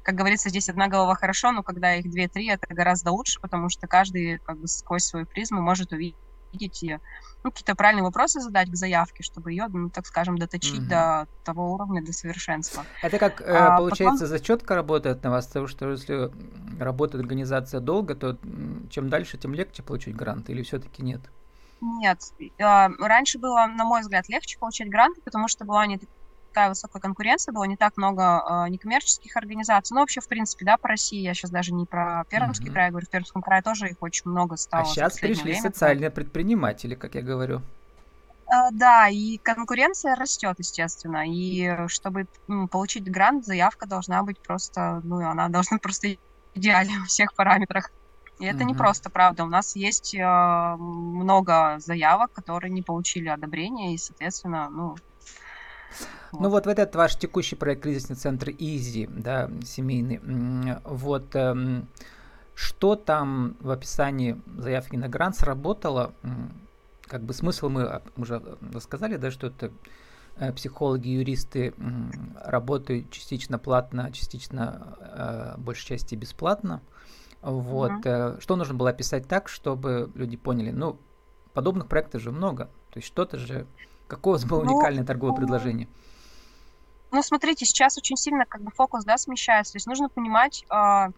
как 0.02 0.14
говорится, 0.14 0.48
здесь 0.48 0.70
одна 0.70 0.88
голова 0.88 1.14
хорошо, 1.16 1.52
но 1.52 1.62
когда 1.62 1.96
их 1.96 2.10
две-три, 2.10 2.48
это 2.48 2.66
гораздо 2.74 3.12
лучше, 3.12 3.40
потому 3.40 3.68
что 3.68 3.86
каждый 3.86 4.38
как 4.38 4.58
бы 4.58 4.66
сквозь 4.68 5.04
свою 5.04 5.26
призму 5.26 5.60
может 5.60 5.92
увидеть 5.92 6.16
и 6.52 6.98
ну, 7.44 7.50
какие-то 7.50 7.74
правильные 7.74 8.04
вопросы 8.04 8.40
задать 8.40 8.70
к 8.70 8.76
заявке, 8.76 9.22
чтобы 9.22 9.50
ее, 9.50 9.66
ну, 9.68 9.90
так 9.90 10.06
скажем, 10.06 10.38
доточить 10.38 10.80
угу. 10.80 10.88
до 10.88 11.26
того 11.44 11.72
уровня, 11.72 12.04
до 12.04 12.12
совершенства. 12.12 12.84
Это 13.02 13.18
как, 13.18 13.40
э, 13.40 13.44
а, 13.44 13.78
получается, 13.78 14.24
потом... 14.24 14.38
зачетка 14.38 14.74
работает 14.74 15.22
на 15.24 15.30
вас, 15.30 15.46
потому 15.46 15.66
что 15.66 15.90
если 15.90 16.30
работает 16.78 17.22
организация 17.22 17.80
долго, 17.80 18.14
то 18.14 18.38
чем 18.90 19.08
дальше, 19.08 19.38
тем 19.38 19.54
легче 19.54 19.82
получить 19.82 20.14
грант, 20.14 20.50
или 20.50 20.62
все-таки 20.62 21.02
нет? 21.02 21.20
Нет. 21.80 22.20
А, 22.60 22.90
раньше 23.00 23.38
было, 23.38 23.66
на 23.66 23.84
мой 23.84 24.02
взгляд, 24.02 24.28
легче 24.28 24.58
получать 24.58 24.88
гранты, 24.88 25.20
потому 25.20 25.48
что 25.48 25.64
была 25.64 25.84
не 25.86 25.98
такая 26.52 26.68
высокая 26.68 27.00
конкуренция, 27.00 27.52
было 27.52 27.64
не 27.64 27.76
так 27.76 27.96
много 27.96 28.44
э, 28.66 28.68
некоммерческих 28.68 29.34
организаций. 29.36 29.94
Ну, 29.94 30.00
вообще, 30.00 30.20
в 30.20 30.28
принципе, 30.28 30.66
да, 30.66 30.76
по 30.76 30.88
России, 30.88 31.20
я 31.20 31.32
сейчас 31.32 31.50
даже 31.50 31.72
не 31.72 31.86
про 31.86 32.24
Пермский 32.28 32.68
mm-hmm. 32.68 32.72
край 32.72 32.90
говорю, 32.90 33.06
в 33.06 33.10
Пермском 33.10 33.42
крае 33.42 33.62
тоже 33.62 33.88
их 33.88 33.96
очень 34.00 34.30
много 34.30 34.56
стало. 34.56 34.82
А 34.82 34.86
сейчас 34.86 35.18
пришли 35.18 35.52
время. 35.52 35.62
социальные 35.62 36.10
предприниматели, 36.10 36.94
как 36.94 37.14
я 37.14 37.22
говорю. 37.22 37.62
Uh, 38.46 38.68
да, 38.72 39.08
и 39.08 39.38
конкуренция 39.38 40.14
растет, 40.14 40.56
естественно. 40.58 41.26
И 41.26 41.88
чтобы 41.88 42.26
ну, 42.48 42.68
получить 42.68 43.10
грант, 43.10 43.46
заявка 43.46 43.86
должна 43.86 44.22
быть 44.22 44.38
просто, 44.40 45.00
ну, 45.04 45.26
она 45.26 45.48
должна 45.48 45.78
просто 45.82 46.16
идеальна 46.54 47.00
во 47.00 47.06
всех 47.06 47.34
параметрах. 47.34 47.90
И 48.38 48.44
это 48.44 48.58
uh-huh. 48.58 48.64
не 48.64 48.74
просто, 48.74 49.08
правда. 49.08 49.44
У 49.44 49.48
нас 49.48 49.74
есть 49.74 50.14
э, 50.14 50.76
много 50.76 51.76
заявок, 51.78 52.32
которые 52.32 52.70
не 52.70 52.82
получили 52.82 53.28
одобрения, 53.28 53.94
и, 53.94 53.98
соответственно, 53.98 54.68
ну, 54.68 54.96
ну 56.32 56.48
вот 56.48 56.66
в 56.66 56.68
этот 56.68 56.94
ваш 56.94 57.16
текущий 57.16 57.56
проект 57.56 57.82
кризисный 57.82 58.16
центр 58.16 58.50
Изи, 58.50 59.06
да, 59.06 59.50
семейный, 59.64 60.20
вот 60.84 61.34
эм, 61.34 61.88
что 62.54 62.96
там 62.96 63.56
в 63.60 63.70
описании 63.70 64.40
заявки 64.56 64.96
на 64.96 65.08
грант 65.08 65.36
сработало? 65.36 66.12
Как 67.02 67.22
бы 67.22 67.34
смысл 67.34 67.68
мы 67.68 68.02
уже 68.16 68.42
рассказали, 68.72 69.16
да, 69.16 69.30
что 69.30 69.48
это 69.48 69.70
э, 70.36 70.52
психологи, 70.52 71.08
юристы 71.08 71.74
работают 72.42 73.10
частично 73.10 73.58
платно, 73.58 74.10
частично, 74.12 74.96
э, 75.00 75.54
большей 75.58 75.86
части 75.86 76.14
бесплатно. 76.14 76.80
Вот. 77.42 77.90
Mm-hmm. 77.90 78.40
Что 78.40 78.56
нужно 78.56 78.74
было 78.74 78.90
описать 78.90 79.26
так, 79.26 79.48
чтобы 79.48 80.10
люди 80.14 80.36
поняли? 80.36 80.70
Ну, 80.70 80.98
подобных 81.52 81.88
проектов 81.88 82.22
же 82.22 82.30
много. 82.30 82.66
То 82.90 82.98
есть 82.98 83.08
что-то 83.08 83.36
же... 83.36 83.66
Какое 84.12 84.34
у 84.34 84.36
вас 84.36 84.44
было 84.44 84.62
ну, 84.62 84.74
уникальное 84.74 85.04
торговое 85.04 85.34
предложение? 85.34 85.88
ну, 87.12 87.22
смотрите, 87.22 87.64
сейчас 87.66 87.96
очень 87.98 88.16
сильно 88.16 88.46
как 88.46 88.62
бы 88.62 88.70
фокус, 88.70 89.04
да, 89.04 89.18
смещается. 89.18 89.72
То 89.72 89.76
есть 89.76 89.86
нужно 89.86 90.08
понимать, 90.08 90.64
э, 90.64 90.66
то 90.70 91.12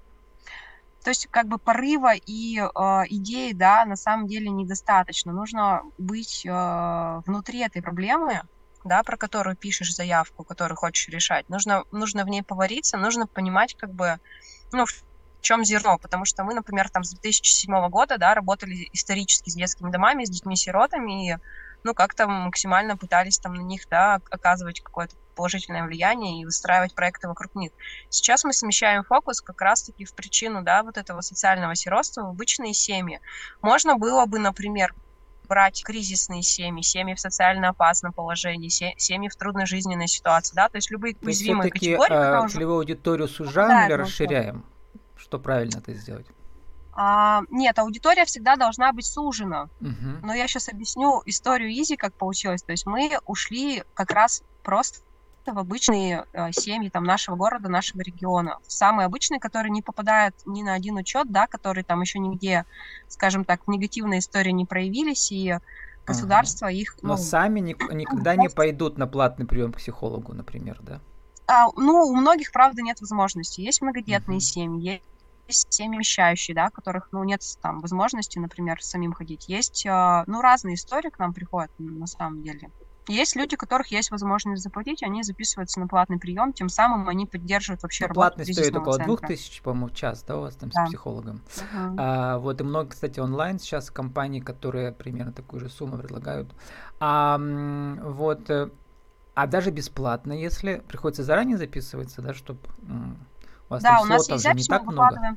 есть 1.07 1.29
как 1.31 1.47
бы 1.49 1.59
порыва 1.59 2.15
и 2.15 2.59
э, 2.59 2.69
идеи, 3.09 3.53
да, 3.53 3.85
на 3.85 3.97
самом 3.97 4.27
деле 4.27 4.51
недостаточно. 4.51 5.33
Нужно 5.33 5.83
быть 5.99 6.45
э, 6.45 7.23
внутри 7.27 7.61
этой 7.61 7.81
проблемы, 7.81 8.43
да, 8.85 9.03
про 9.03 9.17
которую 9.17 9.57
пишешь 9.57 9.95
заявку, 9.95 10.45
которую 10.45 10.77
хочешь 10.77 11.09
решать. 11.09 11.49
Нужно, 11.49 11.85
нужно 11.91 12.25
в 12.25 12.29
ней 12.29 12.43
повариться, 12.43 12.97
нужно 12.97 13.27
понимать, 13.27 13.75
как 13.77 13.93
бы, 13.93 14.19
ну, 14.73 14.87
в 14.87 14.93
чем 15.41 15.65
зерно, 15.65 15.99
потому 15.99 16.25
что 16.25 16.43
мы, 16.43 16.55
например, 16.55 16.89
там 16.91 17.05
с 17.05 17.11
2007 17.11 17.89
года, 17.89 18.19
да, 18.19 18.35
работали 18.35 18.89
исторически 18.93 19.51
с 19.51 19.55
детскими 19.55 19.91
домами, 19.91 20.25
с 20.25 20.31
детьми-сиротами, 20.31 21.31
и, 21.31 21.37
ну, 21.85 21.95
как-то 21.95 22.27
максимально 22.27 22.97
пытались 22.97 23.39
там 23.39 23.55
на 23.55 23.61
них, 23.61 23.83
да, 23.89 24.21
оказывать 24.31 24.81
какое-то 24.81 25.15
положительное 25.37 25.85
влияние 25.85 26.41
и 26.41 26.45
выстраивать 26.45 26.95
проекты 26.95 27.29
вокруг 27.29 27.55
них. 27.55 27.73
Сейчас 28.09 28.45
мы 28.45 28.53
смещаем 28.53 29.05
фокус 29.05 29.41
как 29.41 29.61
раз-таки 29.61 30.05
в 30.05 30.15
причину, 30.15 30.63
да, 30.63 30.83
вот 30.83 30.97
этого 30.97 31.21
социального 31.21 31.75
сиротства 31.75 32.23
в 32.23 32.29
обычные 32.29 32.73
семьи. 32.73 33.21
Можно 33.61 33.97
было 33.97 34.27
бы, 34.27 34.39
например, 34.39 34.95
брать 35.47 35.83
кризисные 35.85 36.43
семьи, 36.43 36.83
семьи 36.83 37.15
в 37.15 37.21
социально 37.21 37.69
опасном 37.69 38.13
положении, 38.13 38.69
семьи 38.69 39.29
в 39.29 39.37
трудной 39.37 39.67
жизненной 39.67 40.09
ситуации, 40.09 40.55
да, 40.55 40.69
то 40.69 40.77
есть 40.77 40.91
любые 40.91 41.17
уязвимые 41.21 41.71
категории. 41.71 42.15
А, 42.15 42.49
целевую 42.49 42.79
аудиторию 42.79 43.29
сужаем 43.29 43.69
да, 43.69 43.87
или 43.87 43.93
расширяем? 43.93 44.65
Что 45.17 45.39
правильно 45.39 45.79
это 45.79 45.93
сделать? 45.93 46.27
А, 46.97 47.43
нет, 47.51 47.79
аудитория 47.79 48.25
всегда 48.25 48.57
должна 48.57 48.93
быть 48.93 49.07
сужена. 49.07 49.69
Угу. 49.81 50.27
Но 50.27 50.35
я 50.35 50.47
сейчас 50.47 50.69
объясню 50.69 51.23
историю 51.27 51.71
Изи, 51.71 51.97
как 51.97 52.15
получилось. 52.15 52.63
То 52.63 52.73
есть 52.73 52.87
мы 52.87 53.19
ушли 53.27 53.83
как 53.95 54.13
раз 54.13 54.43
просто 54.63 55.03
в 55.45 55.59
обычные 55.59 56.25
э, 56.33 56.53
семьи 56.53 56.89
там 56.89 57.05
нашего 57.05 57.37
города, 57.37 57.69
нашего 57.69 58.01
региона. 58.01 58.59
Самые 58.67 59.07
обычные, 59.07 59.41
которые 59.41 59.71
не 59.71 59.83
попадают 59.83 60.35
ни 60.47 60.63
на 60.63 60.75
один 60.75 60.97
учет, 60.97 61.31
да, 61.31 61.47
которые 61.47 61.85
там 61.85 62.01
еще 62.01 62.19
нигде, 62.19 62.65
скажем 63.09 63.45
так, 63.45 63.67
в 63.67 63.71
негативной 63.71 64.21
истории 64.21 64.53
не 64.53 64.65
проявились, 64.65 65.31
и 65.33 65.59
государство 66.07 66.69
ага. 66.69 66.77
их... 66.77 66.97
Ну, 67.03 67.09
Но 67.09 67.17
сами 67.17 67.61
ни, 67.61 67.77
никогда 67.93 68.37
не 68.37 68.49
пойдут 68.49 68.97
на 68.97 69.07
платный 69.07 69.47
прием 69.47 69.73
к 69.73 69.79
психологу, 69.79 70.33
например, 70.33 70.79
да? 70.81 71.01
А, 71.47 71.67
ну, 71.77 72.05
у 72.05 72.17
многих, 72.17 72.53
правда, 72.53 72.81
нет 72.81 73.01
возможности. 73.01 73.61
Есть 73.61 73.83
многодетные 73.83 74.39
uh 74.39 74.41
семьи, 74.41 74.93
есть 74.93 75.05
семьи 75.49 75.99
вещающие, 75.99 76.55
да, 76.55 76.71
которых, 76.71 77.09
ну, 77.13 77.23
нет 77.25 77.43
там 77.61 77.81
возможности, 77.81 78.39
например, 78.39 78.83
самим 78.83 79.13
ходить. 79.13 79.49
Есть, 79.49 79.85
э, 79.87 80.25
ну, 80.27 80.41
разные 80.41 80.75
истории 80.75 81.11
к 81.11 81.19
нам 81.19 81.35
приходят, 81.35 81.71
на 81.79 82.07
самом 82.07 82.43
деле. 82.43 82.71
Есть 83.07 83.37
люди, 83.37 83.55
у 83.55 83.59
которых 83.59 83.89
есть 83.89 84.11
возможность 84.11 84.63
заплатить, 84.63 85.03
они 85.03 85.23
записываются 85.23 85.79
на 85.79 85.87
платный 85.87 86.19
прием, 86.19 86.55
тем 86.55 86.71
самым 86.71 87.07
они 87.09 87.27
поддерживают 87.27 87.83
вообще 87.83 88.05
ну, 88.05 88.09
работу 88.09 88.37
Платный 88.37 88.53
стоит 88.53 88.75
около 88.75 88.99
двух 88.99 89.21
тысяч, 89.21 89.61
по-моему, 89.61 89.89
в 89.89 89.95
час, 89.95 90.23
да, 90.23 90.39
у 90.39 90.41
вас 90.41 90.57
там 90.57 90.71
да. 90.71 90.87
с 90.87 90.89
психологом. 90.89 91.43
Uh-huh. 91.55 91.95
А, 91.99 92.39
вот 92.39 92.61
и 92.61 92.65
много, 92.65 92.91
кстати, 92.91 93.21
онлайн 93.21 93.59
сейчас 93.59 93.91
компаний, 93.91 94.41
которые 94.41 94.93
примерно 94.93 95.33
такую 95.33 95.61
же 95.61 95.69
сумму 95.69 95.99
предлагают. 95.99 96.55
А, 96.99 97.39
вот, 97.39 98.49
э, 98.49 98.71
а 99.35 99.47
даже 99.47 99.71
бесплатно, 99.71 100.33
если 100.33 100.83
приходится 100.89 101.25
заранее 101.25 101.59
записываться, 101.59 102.23
да, 102.23 102.33
чтобы 102.33 102.61
у 103.69 103.75
вас 103.75 103.83
да, 103.83 104.01
у 104.03 104.05
нас 104.05 104.29
есть 104.29 104.43
запись, 104.43 104.69
не 104.69 104.77
так 104.77 104.85
много 104.85 105.37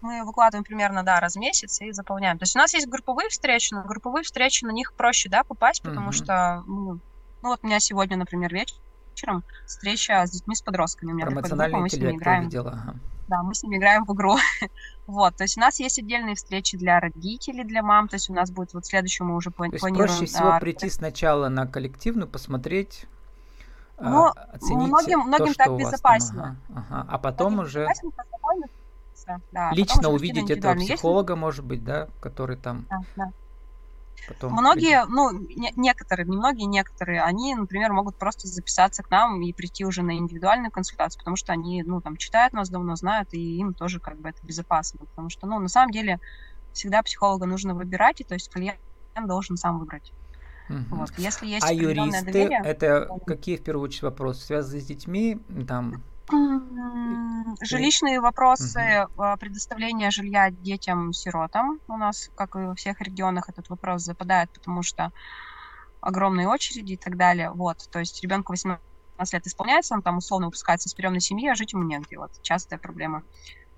мы 0.00 0.24
выкладываем 0.24 0.64
примерно, 0.64 1.02
да, 1.02 1.20
раз 1.20 1.34
в 1.34 1.38
месяц 1.38 1.80
и 1.80 1.92
заполняем. 1.92 2.38
То 2.38 2.44
есть 2.44 2.56
у 2.56 2.58
нас 2.58 2.72
есть 2.74 2.88
групповые 2.88 3.28
встречи, 3.28 3.74
но 3.74 3.82
групповые 3.82 4.22
встречи 4.22 4.64
на 4.64 4.70
них 4.70 4.94
проще, 4.94 5.28
да, 5.28 5.44
попасть, 5.44 5.82
потому 5.82 6.10
mm-hmm. 6.10 6.12
что, 6.12 6.64
ну, 6.66 6.98
ну, 7.42 7.48
вот 7.48 7.60
у 7.62 7.66
меня 7.66 7.80
сегодня, 7.80 8.16
например, 8.16 8.52
вечером 8.52 9.44
встреча 9.66 10.24
с 10.26 10.30
детьми, 10.30 10.54
с 10.54 10.62
подростками. 10.62 11.12
У 11.12 11.14
меня 11.14 11.28
эмоциональный 11.28 11.72
группа, 11.72 11.82
мы 11.82 11.90
с 11.90 11.92
ними 11.94 12.16
играем. 12.16 12.44
Видела, 12.44 12.70
ага. 12.70 12.96
Да, 13.28 13.42
мы 13.42 13.54
с 13.54 13.62
ними 13.62 13.76
играем 13.76 14.04
в 14.04 14.12
игру. 14.14 14.36
вот, 15.06 15.36
то 15.36 15.44
есть 15.44 15.56
у 15.56 15.60
нас 15.60 15.78
есть 15.78 15.98
отдельные 15.98 16.34
встречи 16.34 16.76
для 16.76 16.98
родителей, 16.98 17.64
для 17.64 17.82
мам, 17.82 18.08
то 18.08 18.16
есть 18.16 18.28
у 18.28 18.34
нас 18.34 18.50
будет 18.50 18.74
вот 18.74 18.86
следующую 18.86 19.28
мы 19.28 19.36
уже 19.36 19.50
планируем. 19.50 19.80
То 19.80 19.86
есть 19.86 19.96
проще 19.96 20.26
всего 20.26 20.52
а, 20.52 20.60
прийти 20.60 20.90
сначала 20.90 21.48
на 21.48 21.66
коллективную, 21.66 22.28
посмотреть, 22.28 23.06
но 24.00 24.32
а, 24.34 24.48
оценить 24.52 24.88
многим, 24.88 25.20
многим 25.20 25.54
то, 25.54 25.64
так 25.64 25.76
безопаснее. 25.76 26.56
Ага, 26.68 26.86
ага. 26.88 27.06
А 27.08 27.18
потом 27.18 27.52
многим 27.54 27.66
уже 27.66 27.88
да. 29.52 29.70
Лично 29.72 30.08
увидеть 30.08 30.50
этого 30.50 30.74
психолога, 30.74 31.34
Есть... 31.34 31.40
может 31.40 31.64
быть, 31.64 31.84
да, 31.84 32.08
который 32.20 32.56
там... 32.56 32.86
Да, 32.88 32.98
да. 33.16 33.32
Потом 34.28 34.52
многие, 34.52 35.06
ну, 35.06 35.30
не, 35.32 35.72
некоторые, 35.76 36.26
не 36.26 36.36
многие, 36.36 36.64
некоторые, 36.64 37.22
они, 37.22 37.54
например, 37.54 37.92
могут 37.92 38.16
просто 38.16 38.46
записаться 38.48 39.02
к 39.02 39.10
нам 39.10 39.40
и 39.40 39.52
прийти 39.52 39.84
уже 39.84 40.02
на 40.02 40.16
индивидуальную 40.18 40.70
консультацию, 40.70 41.18
потому 41.20 41.36
что 41.36 41.52
они, 41.52 41.82
ну, 41.82 42.00
там, 42.00 42.16
читают 42.16 42.52
нас 42.52 42.68
давно, 42.68 42.96
знают, 42.96 43.32
и 43.32 43.58
им 43.58 43.72
тоже 43.72 43.98
как 43.98 44.18
бы 44.18 44.28
это 44.28 44.38
безопасно, 44.42 45.00
потому 45.06 45.30
что, 45.30 45.46
ну, 45.46 45.58
на 45.58 45.68
самом 45.68 45.90
деле, 45.90 46.20
всегда 46.72 47.02
психолога 47.02 47.46
нужно 47.46 47.74
выбирать, 47.74 48.20
и 48.20 48.24
то 48.24 48.34
есть 48.34 48.50
клиент 48.50 48.78
должен 49.24 49.56
сам 49.56 49.78
выбрать. 49.78 50.12
Угу. 50.70 50.96
Вот. 50.96 51.10
Если 51.18 51.46
есть 51.46 51.66
а 51.66 51.72
юристы, 51.72 52.24
доверие, 52.24 52.62
это 52.64 53.06
то... 53.06 53.18
какие, 53.18 53.56
в 53.56 53.62
первую 53.62 53.84
очередь, 53.84 54.02
вопросы? 54.02 54.44
Связаны 54.44 54.80
с 54.80 54.84
детьми, 54.84 55.40
там, 55.66 56.02
Жилищные 57.60 58.20
вопросы 58.20 59.06
угу. 59.16 59.36
предоставления 59.38 60.10
жилья 60.10 60.50
детям-сиротам. 60.50 61.80
У 61.88 61.96
нас, 61.96 62.30
как 62.36 62.54
и 62.54 62.60
во 62.60 62.74
всех 62.76 63.00
регионах, 63.00 63.48
этот 63.48 63.68
вопрос 63.68 64.02
западает, 64.02 64.50
потому 64.50 64.82
что 64.82 65.12
огромные 66.00 66.46
очереди 66.48 66.92
и 66.92 66.96
так 66.96 67.16
далее. 67.16 67.50
Вот, 67.50 67.88
то 67.90 67.98
есть 67.98 68.22
ребенку 68.22 68.52
18 68.52 68.80
лет 69.32 69.46
исполняется, 69.46 69.94
он 69.94 70.02
там 70.02 70.18
условно 70.18 70.46
выпускается 70.46 70.88
из 70.88 70.94
приемной 70.94 71.20
семьи, 71.20 71.48
а 71.48 71.54
жить 71.54 71.72
ему 71.72 71.82
негде. 71.82 72.16
Вот 72.16 72.30
частая 72.42 72.78
проблема. 72.78 73.22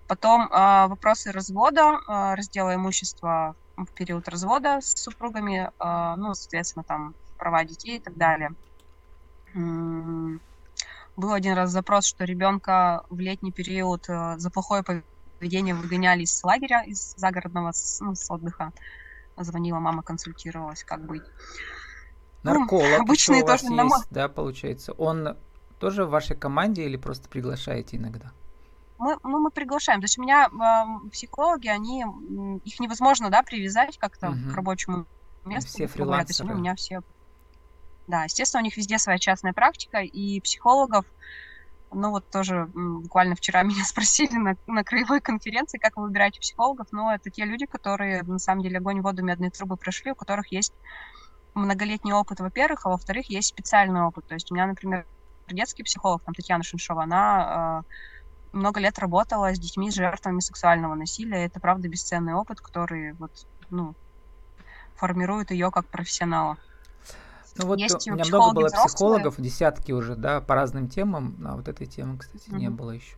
Потом 0.07 0.43
э, 0.43 0.87
вопросы 0.89 1.33
развода, 1.33 1.99
э, 2.07 2.35
раздела 2.35 2.75
имущества 2.75 3.57
в 3.77 3.87
период 3.87 4.29
развода 4.29 4.81
с 4.81 4.93
супругами, 4.93 5.71
э, 5.79 6.15
ну, 6.17 6.35
соответственно, 6.35 6.85
там 6.85 7.15
права 7.39 7.65
детей 7.65 7.97
и 7.97 8.01
так 8.01 8.17
далее. 8.17 8.51
Был 9.55 11.33
один 11.33 11.55
раз 11.55 11.71
запрос, 11.71 12.07
что 12.07 12.25
ребенка 12.25 13.05
в 13.11 13.21
летний 13.21 13.53
период 13.53 14.09
э, 14.09 14.35
за 14.39 14.51
плохое 14.51 14.83
поведение 14.83 15.75
выгоняли 15.75 16.23
из 16.23 16.43
лагеря, 16.43 16.83
из 16.83 17.15
загородного, 17.17 17.73
ну, 18.01 18.15
с 18.15 18.31
отдыха. 18.31 18.73
Звонила 19.37 19.79
мама, 19.79 20.03
консультировалась, 20.03 20.85
как 20.85 21.05
быть. 21.05 21.25
Нарколог 22.43 22.89
ну, 22.99 23.03
обычные 23.03 23.43
тоже 23.43 23.65
есть, 23.65 23.71
на... 23.71 23.89
да, 24.11 24.29
получается. 24.29 24.93
Он 24.93 25.37
тоже 25.79 26.05
в 26.05 26.11
вашей 26.11 26.37
команде 26.37 26.85
или 26.85 26.97
просто 26.97 27.29
приглашаете 27.29 27.97
иногда? 27.97 28.33
Мы, 29.03 29.17
ну, 29.25 29.41
мы 29.41 29.51
приглашаем. 29.51 30.01
То 30.01 30.05
есть 30.05 30.19
у 30.19 30.23
меня 30.23 30.49
э, 30.49 31.09
психологи, 31.11 31.69
они, 31.69 32.05
их 32.65 32.81
невозможно, 32.81 33.31
да, 33.31 33.43
привязать 33.43 33.99
как-то 33.99 34.31
угу. 34.31 34.51
к 34.53 34.55
рабочему 34.55 35.07
месту. 35.45 35.71
Все 35.71 35.87
фрилансеры. 35.87 36.27
То 36.27 36.45
есть, 36.45 36.57
у 36.57 36.59
меня 36.59 36.75
все 36.77 37.03
да, 38.07 38.25
естественно, 38.25 38.61
у 38.61 38.65
них 38.65 38.77
везде 38.77 38.99
своя 38.99 39.19
частная 39.19 39.53
практика, 39.53 39.99
и 39.99 40.41
психологов, 40.41 41.07
ну 41.93 42.11
вот 42.11 42.29
тоже 42.31 42.69
буквально 42.75 43.35
вчера 43.35 43.63
меня 43.63 43.85
спросили 43.85 44.37
на, 44.37 44.57
на 44.67 44.85
краевой 44.85 45.21
конференции, 45.21 45.79
как 45.79 45.97
вы 45.97 46.05
выбираете 46.05 46.41
психологов, 46.41 46.89
но 46.93 47.15
это 47.15 47.31
те 47.31 47.45
люди, 47.45 47.67
которые 47.67 48.23
на 48.23 48.39
самом 48.39 48.63
деле 48.63 48.79
огонь, 48.79 49.01
воду, 49.01 49.23
медные 49.23 49.51
трубы 49.51 49.77
прошли, 49.77 50.13
у 50.13 50.15
которых 50.15 50.53
есть 50.53 50.75
многолетний 51.55 52.13
опыт, 52.13 52.41
во-первых, 52.41 52.87
а 52.87 52.91
во-вторых, 52.91 53.27
есть 53.31 53.49
специальный 53.49 54.03
опыт. 54.03 54.27
То 54.27 54.35
есть 54.35 54.51
у 54.51 54.55
меня, 54.55 54.67
например, 54.67 55.07
детский 55.49 55.83
психолог, 55.83 56.23
там 56.23 56.35
Татьяна 56.35 56.63
Шиншова, 56.63 57.03
она 57.03 57.85
э, 57.85 57.93
много 58.53 58.81
лет 58.81 58.99
работала 58.99 59.55
с 59.55 59.59
детьми, 59.59 59.91
с 59.91 59.95
жертвами 59.95 60.41
сексуального 60.41 60.95
насилия. 60.95 61.45
Это, 61.45 61.61
правда, 61.61 61.89
бесценный 61.89 62.35
опыт, 62.35 62.61
который 62.61 63.13
вот, 63.15 63.47
ну, 63.71 63.95
формирует 64.95 65.51
ее 65.51 65.71
как 65.71 65.87
профессионала. 65.87 66.59
Ну 67.57 67.67
вот 67.67 67.79
Есть 67.79 68.09
у 68.09 68.13
меня 68.13 68.25
много 68.25 68.55
было 68.55 68.67
взрослые. 68.67 68.89
психологов, 68.89 69.35
десятки 69.39 69.93
уже, 69.93 70.17
да, 70.17 70.41
по 70.41 70.55
разным 70.55 70.89
темам, 70.89 71.37
а 71.45 71.57
вот 71.57 71.69
этой 71.69 71.87
темы, 71.87 72.19
кстати, 72.19 72.49
mm-hmm. 72.49 72.57
не 72.57 72.71
было 72.71 72.93
еще. 72.93 73.17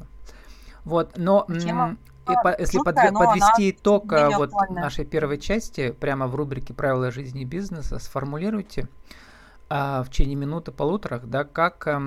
Вот, 0.84 1.16
но 1.16 1.46
Тема 1.46 1.96
и 2.28 2.34
по, 2.42 2.58
если 2.58 2.78
жуткая, 2.78 3.10
подве- 3.10 3.18
подвести 3.18 3.70
итог 3.70 4.12
а, 4.12 4.30
вот 4.30 4.50
нашей 4.70 5.04
первой 5.04 5.38
части, 5.38 5.90
прямо 5.90 6.26
в 6.26 6.34
рубрике 6.34 6.72
«Правила 6.72 7.10
жизни 7.10 7.42
и 7.42 7.44
бизнеса», 7.44 7.98
сформулируйте 7.98 8.88
а, 9.68 10.02
в 10.02 10.10
течение 10.10 10.36
минуты 10.36 10.72
полутора, 10.72 11.20
да, 11.22 11.44
как 11.44 11.86
а, 11.86 12.02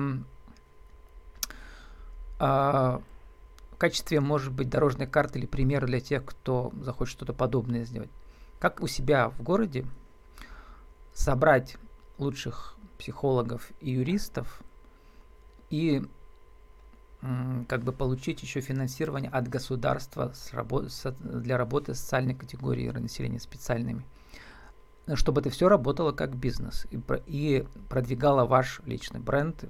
а, 2.40 3.00
в 3.17 3.17
качестве, 3.78 4.20
может 4.20 4.52
быть, 4.52 4.68
дорожной 4.68 5.06
карты 5.06 5.38
или 5.38 5.46
примера 5.46 5.86
для 5.86 6.00
тех, 6.00 6.24
кто 6.24 6.72
захочет 6.80 7.12
что-то 7.16 7.32
подобное 7.32 7.84
сделать. 7.84 8.10
Как 8.58 8.82
у 8.82 8.86
себя 8.86 9.30
в 9.30 9.42
городе 9.42 9.86
собрать 11.12 11.76
лучших 12.18 12.76
психологов 12.98 13.70
и 13.80 13.92
юристов 13.92 14.62
и 15.70 16.02
как 17.68 17.82
бы 17.82 17.92
получить 17.92 18.42
еще 18.42 18.60
финансирование 18.60 19.30
от 19.30 19.48
государства 19.48 20.32
с 20.34 20.52
рабо- 20.52 20.88
с, 20.88 21.10
для 21.20 21.58
работы 21.58 21.94
социальной 21.94 22.34
категорией 22.34 22.90
населения 22.92 23.40
специальными, 23.40 24.04
чтобы 25.14 25.40
это 25.40 25.50
все 25.50 25.68
работало 25.68 26.12
как 26.12 26.36
бизнес 26.36 26.86
и, 26.90 27.00
и 27.26 27.66
продвигало 27.88 28.46
ваш 28.46 28.80
личный 28.84 29.18
бренд 29.18 29.64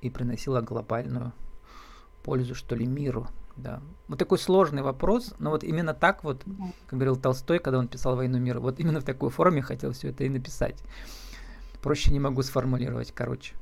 и 0.00 0.08
приносило 0.08 0.62
глобальную 0.62 1.34
пользу, 2.30 2.54
что 2.54 2.76
ли, 2.76 2.86
миру. 2.86 3.26
Да. 3.56 3.82
Вот 4.06 4.20
такой 4.20 4.38
сложный 4.38 4.82
вопрос, 4.82 5.34
но 5.40 5.50
вот 5.50 5.64
именно 5.64 5.94
так 5.94 6.22
вот, 6.22 6.44
как 6.86 6.98
говорил 6.98 7.16
Толстой, 7.16 7.58
когда 7.58 7.80
он 7.80 7.88
писал 7.88 8.14
«Войну 8.14 8.38
мира», 8.38 8.60
вот 8.60 8.78
именно 8.78 9.00
в 9.00 9.04
такой 9.04 9.30
форме 9.30 9.62
хотел 9.62 9.90
все 9.90 10.10
это 10.10 10.22
и 10.22 10.28
написать. 10.28 10.80
Проще 11.82 12.12
не 12.12 12.20
могу 12.20 12.42
сформулировать, 12.42 13.10
короче. 13.12 13.56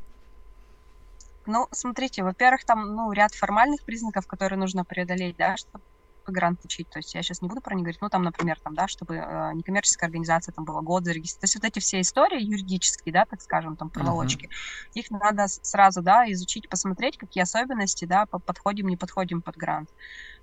Ну, 1.47 1.67
смотрите, 1.71 2.23
во-первых, 2.23 2.67
там, 2.67 2.95
ну, 2.95 3.11
ряд 3.13 3.33
формальных 3.33 3.83
признаков, 3.85 4.27
которые 4.27 4.59
нужно 4.59 4.85
преодолеть, 4.85 5.39
да, 5.39 5.57
чтобы 5.57 5.83
грант 6.33 6.61
получить. 6.61 6.89
То 6.91 6.99
есть 6.99 7.15
я 7.15 7.23
сейчас 7.23 7.43
не 7.43 7.49
буду 7.49 7.61
про 7.61 7.75
них 7.75 7.85
говорить, 7.85 8.01
ну, 8.01 8.09
там, 8.09 8.23
например, 8.23 8.59
там, 8.61 8.75
да, 8.75 8.89
чтобы 8.89 9.17
э, 9.17 9.53
некоммерческая 9.55 10.09
организация 10.09 10.53
там 10.53 10.65
была 10.65 10.81
год 10.81 11.05
зарегистрирована. 11.05 11.41
То 11.41 11.45
есть 11.45 11.55
вот 11.55 11.65
эти 11.65 11.79
все 11.81 12.01
истории 12.01 12.43
юридические, 12.43 13.13
да, 13.13 13.25
так 13.25 13.41
скажем, 13.41 13.77
там, 13.77 13.91
проволочки, 13.91 14.47
uh-huh. 14.47 14.93
их 14.95 15.11
надо 15.11 15.47
сразу, 15.49 16.03
да, 16.03 16.31
изучить, 16.33 16.69
посмотреть, 16.69 17.19
какие 17.19 17.43
особенности, 17.43 18.05
да, 18.05 18.27
подходим, 18.27 18.89
не 18.89 18.97
подходим 18.97 19.43
под 19.43 19.57
грант. 19.57 19.91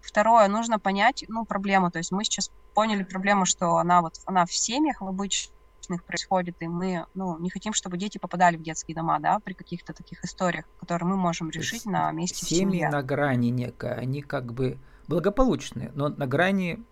Второе, 0.02 0.48
нужно 0.48 0.80
понять, 0.80 1.26
ну, 1.28 1.46
проблему. 1.46 1.92
То 1.92 1.98
есть 1.98 2.12
мы 2.12 2.24
сейчас 2.24 2.52
поняли 2.74 3.04
проблему, 3.04 3.46
что 3.46 3.78
она 3.78 4.02
вот, 4.02 4.20
она 4.26 4.46
в 4.46 4.54
семьях 4.54 5.02
в 5.02 5.08
обычных 5.08 6.04
происходит, 6.06 6.56
и 6.60 6.68
мы 6.68 7.06
ну, 7.14 7.38
не 7.40 7.50
хотим, 7.50 7.74
чтобы 7.74 7.98
дети 7.98 8.18
попадали 8.18 8.58
в 8.58 8.62
детские 8.62 8.96
дома, 8.96 9.20
да, 9.20 9.40
при 9.40 9.54
каких-то 9.54 9.94
таких 9.94 10.24
историях, 10.24 10.66
которые 10.80 11.08
мы 11.08 11.18
можем 11.18 11.50
решить 11.50 11.86
на 11.86 12.12
месте 12.12 12.46
семьи 12.46 12.86
на 12.86 13.04
грани 13.04 13.50
некая, 13.50 13.94
они 13.94 14.22
как 14.22 14.54
бы 14.54 14.78
благополучные, 15.08 15.92
но 15.96 16.10
на 16.10 16.28
грани 16.28 16.84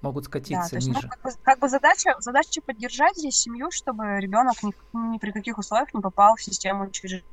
могут 0.00 0.26
скатиться 0.26 0.70
да, 0.70 0.76
есть, 0.76 0.88
ну, 0.88 0.94
ниже. 0.94 1.06
Ну, 1.06 1.10
как, 1.10 1.22
бы, 1.22 1.30
как 1.42 1.58
бы 1.60 1.68
задача, 1.68 2.14
задача 2.20 2.60
поддержать 2.60 3.16
здесь 3.16 3.36
семью, 3.36 3.70
чтобы 3.70 4.20
ребенок 4.20 4.62
ни, 4.62 4.74
ни 5.14 5.18
при 5.18 5.30
каких 5.30 5.56
условиях 5.58 5.94
не 5.94 6.02
попал 6.02 6.36
в 6.36 6.42
систему 6.42 6.84
учреждению, 6.84 7.24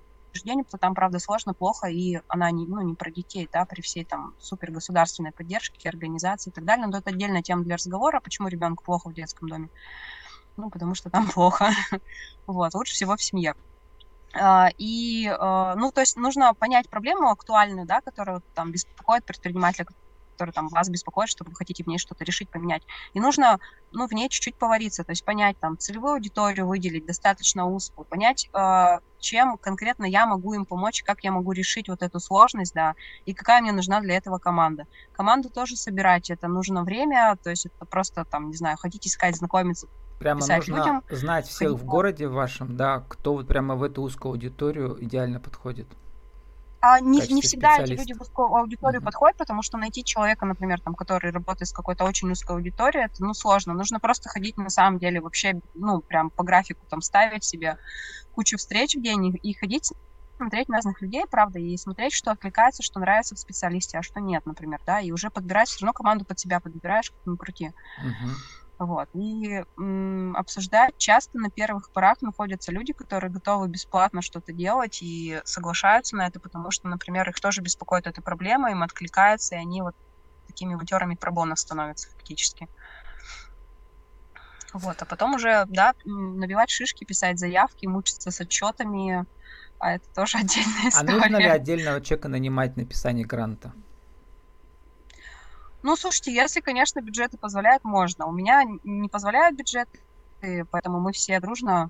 потому 0.63 0.67
что 0.67 0.77
там, 0.77 0.95
правда, 0.95 1.19
сложно, 1.19 1.53
плохо, 1.53 1.87
и 1.87 2.21
она 2.29 2.49
не, 2.51 2.65
ну, 2.65 2.81
не 2.81 2.95
про 2.95 3.11
детей, 3.11 3.49
да, 3.51 3.65
при 3.65 3.81
всей 3.81 4.05
там 4.05 4.33
супергосударственной 4.39 5.33
поддержке, 5.33 5.89
организации 5.89 6.49
и 6.49 6.53
так 6.53 6.63
далее. 6.63 6.87
Но 6.87 6.97
это 6.97 7.09
отдельная 7.09 7.41
тема 7.41 7.63
для 7.63 7.75
разговора, 7.75 8.21
почему 8.21 8.47
ребенку 8.47 8.85
плохо 8.85 9.09
в 9.09 9.13
детском 9.13 9.49
доме 9.49 9.69
ну, 10.57 10.69
потому 10.69 10.95
что 10.95 11.09
там 11.09 11.27
плохо. 11.33 11.71
вот, 12.47 12.73
лучше 12.73 12.93
всего 12.93 13.15
в 13.15 13.23
семье. 13.23 13.55
А, 14.33 14.69
и, 14.77 15.27
а, 15.27 15.75
ну, 15.75 15.91
то 15.91 16.01
есть 16.01 16.15
нужно 16.17 16.53
понять 16.53 16.89
проблему 16.89 17.29
актуальную, 17.29 17.85
да, 17.85 18.01
которая 18.01 18.41
там 18.53 18.71
беспокоит 18.71 19.25
предпринимателя, 19.25 19.85
который 20.41 20.53
там 20.53 20.69
вас 20.69 20.89
беспокоит, 20.89 21.29
что 21.29 21.43
вы 21.43 21.53
хотите 21.53 21.83
в 21.83 21.87
ней 21.87 21.97
что-то 21.99 22.23
решить, 22.23 22.49
поменять. 22.49 22.83
И 23.13 23.19
нужно, 23.19 23.59
ну, 23.91 24.07
в 24.07 24.11
ней 24.11 24.29
чуть-чуть 24.29 24.57
повариться, 24.57 25.03
то 25.03 25.11
есть 25.11 25.23
понять, 25.23 25.59
там, 25.59 25.77
целевую 25.77 26.13
аудиторию 26.13 26.67
выделить 26.67 27.05
достаточно 27.05 27.67
узкую, 27.67 28.05
понять, 28.05 28.49
э, 28.53 28.99
чем 29.19 29.57
конкретно 29.59 30.05
я 30.05 30.25
могу 30.25 30.53
им 30.53 30.65
помочь, 30.65 31.03
как 31.03 31.23
я 31.23 31.31
могу 31.31 31.51
решить 31.51 31.89
вот 31.89 32.01
эту 32.01 32.19
сложность, 32.19 32.73
да, 32.73 32.95
и 33.25 33.33
какая 33.33 33.61
мне 33.61 33.71
нужна 33.71 34.01
для 34.01 34.15
этого 34.17 34.39
команда. 34.39 34.85
Команду 35.11 35.49
тоже 35.51 35.75
собирать, 35.75 36.29
это 36.31 36.47
нужно 36.47 36.83
время, 36.83 37.37
то 37.43 37.51
есть 37.51 37.67
это 37.67 37.85
просто, 37.85 38.25
там, 38.25 38.49
не 38.49 38.55
знаю, 38.55 38.77
хотите 38.77 39.09
искать, 39.09 39.35
знакомиться, 39.35 39.87
Прямо 40.21 40.39
нужно 40.39 40.75
людям, 40.75 41.03
знать 41.09 41.47
всех 41.47 41.71
в 41.71 41.83
городе 41.83 42.27
вашем, 42.27 42.77
да, 42.77 43.03
кто 43.07 43.33
вот 43.33 43.47
прямо 43.47 43.75
в 43.75 43.81
эту 43.81 44.03
узкую 44.03 44.33
аудиторию 44.33 45.03
идеально 45.03 45.39
подходит. 45.39 45.87
А 46.79 46.99
не, 46.99 47.19
не 47.33 47.41
всегда 47.41 47.79
эти 47.79 47.93
люди 47.93 48.13
в 48.13 48.21
узкую 48.21 48.55
аудиторию 48.55 49.01
uh-huh. 49.01 49.05
подходят, 49.05 49.37
потому 49.37 49.63
что 49.63 49.77
найти 49.77 50.03
человека, 50.03 50.45
например, 50.45 50.79
там, 50.79 50.93
который 50.93 51.31
работает 51.31 51.69
с 51.69 51.73
какой-то 51.73 52.03
очень 52.03 52.29
узкой 52.29 52.55
аудиторией, 52.55 53.05
это, 53.05 53.15
ну, 53.23 53.33
сложно. 53.33 53.73
Нужно 53.73 53.99
просто 53.99 54.29
ходить, 54.29 54.57
на 54.57 54.69
самом 54.69 54.99
деле, 54.99 55.21
вообще, 55.21 55.59
ну, 55.73 56.01
прям 56.01 56.29
по 56.29 56.43
графику, 56.43 56.85
там, 56.87 57.01
ставить 57.01 57.43
себе 57.43 57.77
кучу 58.35 58.57
встреч 58.57 58.95
в 58.95 59.01
день 59.01 59.27
и, 59.27 59.37
и 59.37 59.53
ходить 59.53 59.91
смотреть 60.37 60.69
разных 60.69 61.01
людей, 61.01 61.23
правда, 61.29 61.59
и 61.59 61.77
смотреть, 61.77 62.13
что 62.13 62.31
откликается, 62.31 62.81
что 62.83 62.99
нравится 62.99 63.35
в 63.35 63.39
специалисте, 63.39 63.97
а 63.99 64.01
что 64.01 64.19
нет, 64.19 64.45
например, 64.45 64.81
да, 64.85 64.99
и 64.99 65.11
уже 65.11 65.29
подбирать, 65.29 65.67
все 65.67 65.81
равно 65.81 65.93
команду 65.93 66.25
под 66.25 66.39
себя 66.39 66.59
подбираешь, 66.59 67.11
как 67.11 67.25
ни 67.27 67.35
крути. 67.35 67.71
Uh-huh. 68.03 68.29
Вот. 68.83 69.07
И 69.13 69.61
м, 69.79 70.35
обсуждать 70.35 70.93
часто 70.97 71.37
на 71.37 71.51
первых 71.51 71.91
порах 71.93 72.17
находятся 72.21 72.71
люди, 72.71 72.93
которые 72.93 73.31
готовы 73.31 73.67
бесплатно 73.67 74.23
что-то 74.23 74.53
делать 74.53 75.01
и 75.03 75.39
соглашаются 75.45 76.15
на 76.15 76.25
это, 76.27 76.39
потому 76.39 76.71
что, 76.71 76.87
например, 76.87 77.29
их 77.29 77.39
тоже 77.39 77.61
беспокоит 77.61 78.07
эта 78.07 78.23
проблема, 78.23 78.71
им 78.71 78.81
откликается, 78.81 79.55
и 79.55 79.59
они 79.59 79.83
вот 79.83 79.93
такими 80.47 80.73
волонтерами 80.73 81.15
пробона 81.15 81.55
становятся 81.57 82.09
фактически. 82.11 82.67
Вот, 84.73 85.01
а 85.01 85.05
потом 85.05 85.35
уже, 85.35 85.65
да, 85.67 85.93
набивать 86.05 86.69
шишки, 86.69 87.03
писать 87.05 87.37
заявки, 87.39 87.87
мучиться 87.87 88.31
с 88.31 88.39
отчетами, 88.39 89.25
а 89.79 89.93
это 89.95 90.05
тоже 90.15 90.37
отдельная 90.39 90.89
история. 90.89 90.99
А 90.99 91.03
нужно 91.03 91.37
ли 91.41 91.49
отдельного 91.49 91.99
человека 92.01 92.29
нанимать 92.29 92.77
на 92.77 92.83
написание 92.83 93.25
гранта? 93.25 93.73
Ну, 95.83 95.95
слушайте, 95.95 96.33
если, 96.33 96.61
конечно, 96.61 97.01
бюджеты 97.01 97.37
позволяют, 97.37 97.83
можно. 97.83 98.25
У 98.27 98.31
меня 98.31 98.63
не 98.83 99.09
позволяют 99.09 99.57
бюджеты, 99.57 99.99
поэтому 100.69 100.99
мы 100.99 101.11
все 101.11 101.39
дружно... 101.39 101.89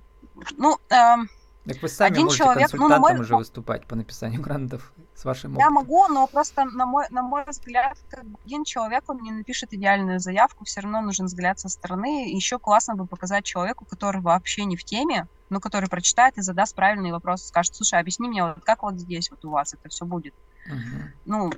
Ну, 0.56 0.78
эм, 0.88 1.28
так 1.66 1.80
вы 1.80 1.88
сами 1.88 2.10
один 2.10 2.24
можете 2.24 2.42
человек, 2.42 2.70
консультантом 2.70 3.00
ну, 3.00 3.08
мой... 3.08 3.20
уже 3.20 3.36
выступать 3.36 3.86
по 3.86 3.94
написанию 3.94 4.40
грантов 4.40 4.92
с 5.14 5.24
вашим 5.24 5.52
опытом. 5.52 5.64
Я 5.64 5.70
могу, 5.70 6.08
но 6.08 6.26
просто, 6.26 6.64
на 6.64 6.86
мой, 6.86 7.06
на 7.10 7.22
мой 7.22 7.44
взгляд, 7.46 7.98
как 8.10 8.24
один 8.44 8.64
человек, 8.64 9.04
он 9.06 9.22
не 9.22 9.30
напишет 9.30 9.72
идеальную 9.72 10.18
заявку, 10.18 10.64
все 10.64 10.80
равно 10.80 11.00
нужен 11.02 11.26
взгляд 11.26 11.60
со 11.60 11.68
стороны. 11.68 12.28
Еще 12.32 12.58
классно 12.58 12.96
бы 12.96 13.06
показать 13.06 13.44
человеку, 13.44 13.84
который 13.84 14.20
вообще 14.20 14.64
не 14.64 14.76
в 14.76 14.82
теме, 14.82 15.28
но 15.50 15.60
который 15.60 15.88
прочитает 15.88 16.36
и 16.36 16.42
задаст 16.42 16.74
правильный 16.74 17.12
вопрос, 17.12 17.46
скажет, 17.46 17.76
слушай, 17.76 18.00
объясни 18.00 18.28
мне, 18.28 18.42
вот 18.42 18.64
как 18.64 18.82
вот 18.82 18.98
здесь 18.98 19.30
вот 19.30 19.44
у 19.44 19.50
вас 19.50 19.72
это 19.72 19.88
все 19.88 20.04
будет. 20.04 20.34
Uh-huh. 20.66 21.10
Ну, 21.26 21.52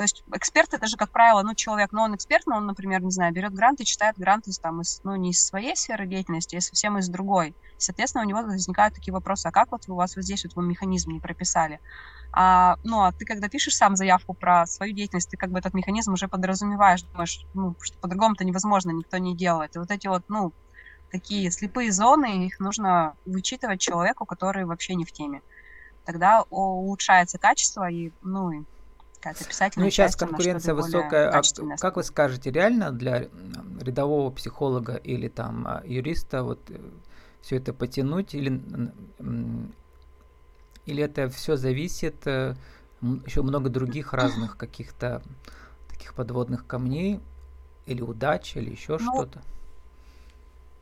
то 0.00 0.04
есть 0.04 0.24
эксперт 0.34 0.72
это 0.72 0.86
же, 0.86 0.96
как 0.96 1.12
правило, 1.12 1.42
ну, 1.42 1.54
человек, 1.54 1.92
но 1.92 2.04
он 2.04 2.14
эксперт, 2.14 2.46
но 2.46 2.56
он, 2.56 2.64
например, 2.64 3.02
не 3.02 3.10
знаю, 3.10 3.34
берет 3.34 3.52
грант 3.52 3.82
и 3.82 3.84
читает 3.84 4.16
гранты 4.16 4.50
там, 4.62 4.80
из, 4.80 4.98
ну, 5.04 5.14
не 5.14 5.32
из 5.32 5.44
своей 5.44 5.76
сферы 5.76 6.06
деятельности, 6.06 6.56
а 6.56 6.62
совсем 6.62 6.96
из 6.96 7.10
другой. 7.10 7.54
Соответственно, 7.76 8.24
у 8.24 8.26
него 8.26 8.40
возникают 8.40 8.94
такие 8.94 9.12
вопросы, 9.12 9.48
а 9.48 9.52
как 9.52 9.70
вот 9.72 9.82
у 9.88 9.96
вас 9.96 10.16
вот 10.16 10.24
здесь 10.24 10.42
вот 10.44 10.54
вы 10.54 10.66
механизм 10.66 11.10
не 11.10 11.20
прописали? 11.20 11.80
А, 12.32 12.76
ну, 12.82 13.02
а 13.02 13.12
ты 13.12 13.26
когда 13.26 13.50
пишешь 13.50 13.74
сам 13.74 13.94
заявку 13.94 14.32
про 14.32 14.64
свою 14.64 14.94
деятельность, 14.94 15.28
ты 15.28 15.36
как 15.36 15.50
бы 15.50 15.58
этот 15.58 15.74
механизм 15.74 16.14
уже 16.14 16.28
подразумеваешь, 16.28 17.02
думаешь, 17.02 17.44
ну, 17.52 17.74
что 17.82 17.98
по-другому-то 18.00 18.44
невозможно, 18.44 18.92
никто 18.92 19.18
не 19.18 19.36
делает. 19.36 19.76
И 19.76 19.80
вот 19.80 19.90
эти 19.90 20.06
вот, 20.06 20.22
ну, 20.28 20.54
такие 21.10 21.50
слепые 21.50 21.92
зоны, 21.92 22.46
их 22.46 22.58
нужно 22.58 23.16
вычитывать 23.26 23.82
человеку, 23.82 24.24
который 24.24 24.64
вообще 24.64 24.94
не 24.94 25.04
в 25.04 25.12
теме. 25.12 25.42
Тогда 26.06 26.44
улучшается 26.48 27.38
качество 27.38 27.90
и, 27.90 28.12
ну, 28.22 28.64
какая-то 29.20 29.44
писательная 29.44 29.86
Ну, 29.86 29.90
сейчас 29.90 30.16
конкуренция 30.16 30.74
высокая. 30.74 31.30
А 31.30 31.42
как 31.78 31.96
вы 31.96 32.02
скажете, 32.02 32.50
реально 32.50 32.90
для 32.90 33.28
рядового 33.80 34.30
психолога 34.30 34.96
или 34.96 35.28
там 35.28 35.66
а, 35.66 35.82
юриста 35.84 36.42
вот 36.42 36.70
э, 36.70 36.78
все 37.40 37.56
это 37.56 37.72
потянуть 37.72 38.34
или 38.34 38.60
или 40.86 41.02
это 41.02 41.28
все 41.28 41.56
зависит 41.56 42.26
э, 42.26 42.56
еще 43.26 43.42
много 43.42 43.70
других 43.70 44.12
разных 44.12 44.56
каких-то 44.56 45.22
таких 45.88 46.14
подводных 46.14 46.66
камней 46.66 47.20
или 47.86 48.02
удачи 48.02 48.58
или 48.58 48.70
еще 48.70 48.98
ну, 49.00 49.14
что-то? 49.14 49.42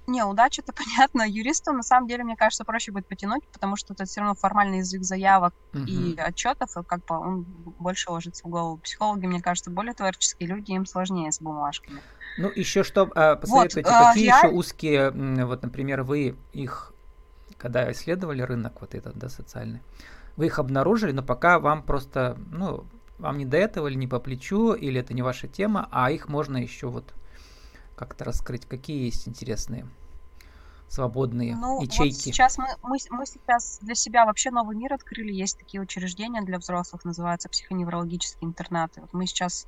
Не, 0.08 0.24
удача 0.24 0.62
это 0.62 0.72
понятно. 0.84 1.22
Юристу 1.22 1.72
на 1.72 1.82
самом 1.82 2.08
деле, 2.08 2.24
мне 2.24 2.34
кажется, 2.34 2.64
проще 2.64 2.90
будет 2.90 3.06
потянуть, 3.06 3.46
потому 3.52 3.76
что 3.76 3.92
это 3.92 4.06
все 4.06 4.20
равно 4.20 4.34
формальный 4.34 4.78
язык 4.78 5.02
заявок 5.02 5.54
uh-huh. 5.72 5.84
и 5.84 6.18
отчетов, 6.18 6.76
и 6.76 6.82
как 6.82 7.04
бы 7.04 7.18
он 7.18 7.44
больше 7.78 8.10
ложится 8.10 8.46
в 8.46 8.50
голову. 8.50 8.78
Психологи, 8.78 9.26
мне 9.26 9.42
кажется, 9.42 9.70
более 9.70 9.92
творческие 9.92 10.48
люди, 10.48 10.72
им 10.72 10.86
сложнее 10.86 11.30
с 11.30 11.40
бумажками. 11.40 12.00
Ну, 12.38 12.50
еще 12.54 12.84
что 12.84 13.10
а, 13.14 13.36
посоветуете, 13.36 13.90
вот, 13.90 14.06
какие 14.08 14.26
я... 14.26 14.38
еще 14.38 14.48
узкие, 14.48 15.10
вот, 15.10 15.62
например, 15.62 16.02
вы 16.02 16.36
их, 16.52 16.94
когда 17.58 17.90
исследовали 17.92 18.42
рынок 18.42 18.80
вот 18.80 18.94
этот, 18.94 19.16
да, 19.18 19.28
социальный, 19.28 19.82
вы 20.36 20.46
их 20.46 20.58
обнаружили, 20.58 21.12
но 21.12 21.22
пока 21.22 21.58
вам 21.58 21.82
просто, 21.82 22.38
ну, 22.50 22.86
вам 23.18 23.36
не 23.38 23.44
до 23.44 23.56
этого 23.56 23.88
или 23.88 23.96
не 23.96 24.06
по 24.06 24.20
плечу, 24.20 24.72
или 24.72 25.00
это 25.00 25.12
не 25.12 25.22
ваша 25.22 25.48
тема, 25.48 25.88
а 25.90 26.10
их 26.10 26.28
можно 26.28 26.56
еще 26.56 26.86
вот 26.86 27.12
как-то 27.98 28.24
раскрыть? 28.24 28.66
Какие 28.66 29.04
есть 29.06 29.28
интересные 29.28 29.86
свободные 30.88 31.54
ну, 31.54 31.82
ячейки? 31.82 32.14
Вот 32.14 32.22
сейчас 32.22 32.56
мы, 32.56 32.68
мы, 32.82 32.96
мы 33.10 33.26
сейчас 33.26 33.78
для 33.82 33.94
себя 33.94 34.24
вообще 34.24 34.50
новый 34.50 34.76
мир 34.76 34.94
открыли. 34.94 35.32
Есть 35.32 35.58
такие 35.58 35.80
учреждения 35.82 36.40
для 36.42 36.58
взрослых, 36.58 37.04
называются 37.04 37.48
психоневрологические 37.48 38.48
интернаты. 38.48 39.00
Вот 39.00 39.12
мы 39.12 39.26
сейчас 39.26 39.66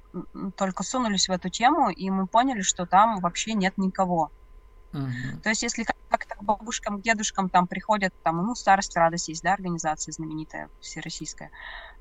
только 0.57 0.83
сунулись 0.83 1.29
в 1.29 1.33
эту 1.33 1.49
тему, 1.49 1.91
и 1.91 2.09
мы 2.11 2.27
поняли, 2.27 2.63
что 2.63 2.87
там 2.87 3.21
вообще 3.21 3.55
нет 3.55 3.77
никого. 3.77 4.31
Угу. 4.93 5.41
То 5.43 5.49
есть, 5.51 5.63
если 5.63 5.85
к 6.41 6.43
бабушкам, 6.45 6.99
к 6.99 7.03
дедушкам 7.03 7.49
там 7.49 7.67
приходят, 7.67 8.13
там, 8.23 8.39
ну, 8.39 8.55
старость, 8.55 8.97
радость 8.97 9.29
есть, 9.29 9.43
да, 9.43 9.53
организация 9.53 10.13
знаменитая, 10.13 10.69
всероссийская, 10.81 11.51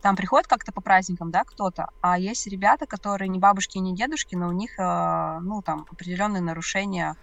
там 0.01 0.15
приходят 0.15 0.47
как-то 0.47 0.71
по 0.71 0.81
праздникам, 0.81 1.31
да, 1.31 1.43
кто-то, 1.43 1.89
а 2.01 2.17
есть 2.17 2.47
ребята, 2.47 2.85
которые 2.85 3.29
не 3.29 3.39
бабушки, 3.39 3.77
не 3.77 3.95
дедушки, 3.95 4.35
но 4.35 4.47
у 4.47 4.51
них, 4.51 4.79
э, 4.79 5.39
ну, 5.41 5.61
там, 5.61 5.85
определенные 5.91 6.41
нарушения 6.41 7.15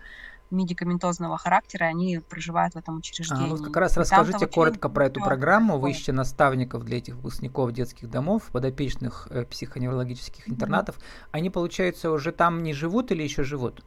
медикаментозного 0.51 1.39
характера, 1.39 1.87
они 1.87 2.19
проживают 2.19 2.75
в 2.75 2.79
этом 2.79 2.99
учреждении. 2.99 3.47
А, 3.47 3.57
вот 3.57 3.65
как 3.65 3.77
раз 3.77 3.97
расскажите 3.97 4.47
коротко 4.47 4.89
про 4.89 5.07
эту 5.07 5.21
программу. 5.21 5.79
Вы 5.79 5.91
ищете 5.91 6.13
наставников 6.13 6.85
для 6.85 6.99
этих 6.99 7.17
выпускников 7.17 7.73
детских 7.73 8.09
домов, 8.09 8.45
подопечных 8.53 9.27
э, 9.31 9.45
психоневрологических 9.45 10.49
интернатов. 10.49 10.97
Mm-hmm. 10.97 11.29
Они, 11.33 11.51
получается, 11.51 12.11
уже 12.11 12.31
там 12.31 12.63
не 12.63 12.75
живут 12.75 13.11
или 13.11 13.23
еще 13.23 13.43
живут? 13.43 13.85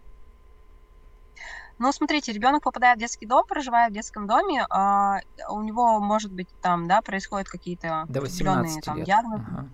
Ну, 1.79 1.91
смотрите, 1.93 2.33
ребенок 2.33 2.63
попадает 2.63 2.97
в 2.97 2.99
детский 2.99 3.25
дом, 3.25 3.45
проживает 3.47 3.91
в 3.91 3.93
детском 3.93 4.27
доме, 4.27 4.65
а 4.69 5.19
у 5.49 5.61
него, 5.61 5.99
может 5.99 6.31
быть, 6.31 6.49
там, 6.61 6.87
да, 6.89 7.01
происходят 7.01 7.47
какие-то 7.47 8.05
18 8.09 8.83
там, 8.83 8.97
лет. 8.97 9.05
диагнозы. 9.05 9.45
Ага. 9.47 9.69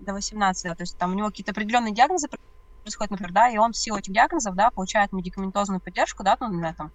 До 0.00 0.14
18 0.14 0.64
лет. 0.64 0.78
То 0.78 0.82
есть 0.82 0.96
там 0.96 1.12
у 1.12 1.14
него 1.14 1.28
какие-то 1.28 1.52
определенные 1.52 1.92
диагнозы 1.92 2.28
происходят, 2.82 3.10
например, 3.10 3.32
да, 3.32 3.50
и 3.50 3.58
он 3.58 3.72
в 3.72 3.76
силу 3.76 3.98
этих 3.98 4.14
диагнозов, 4.14 4.54
да, 4.54 4.70
получает 4.70 5.12
медикаментозную 5.12 5.82
поддержку, 5.82 6.24
да, 6.24 6.38
ну, 6.40 6.48
на 6.48 6.74
там, 6.74 6.92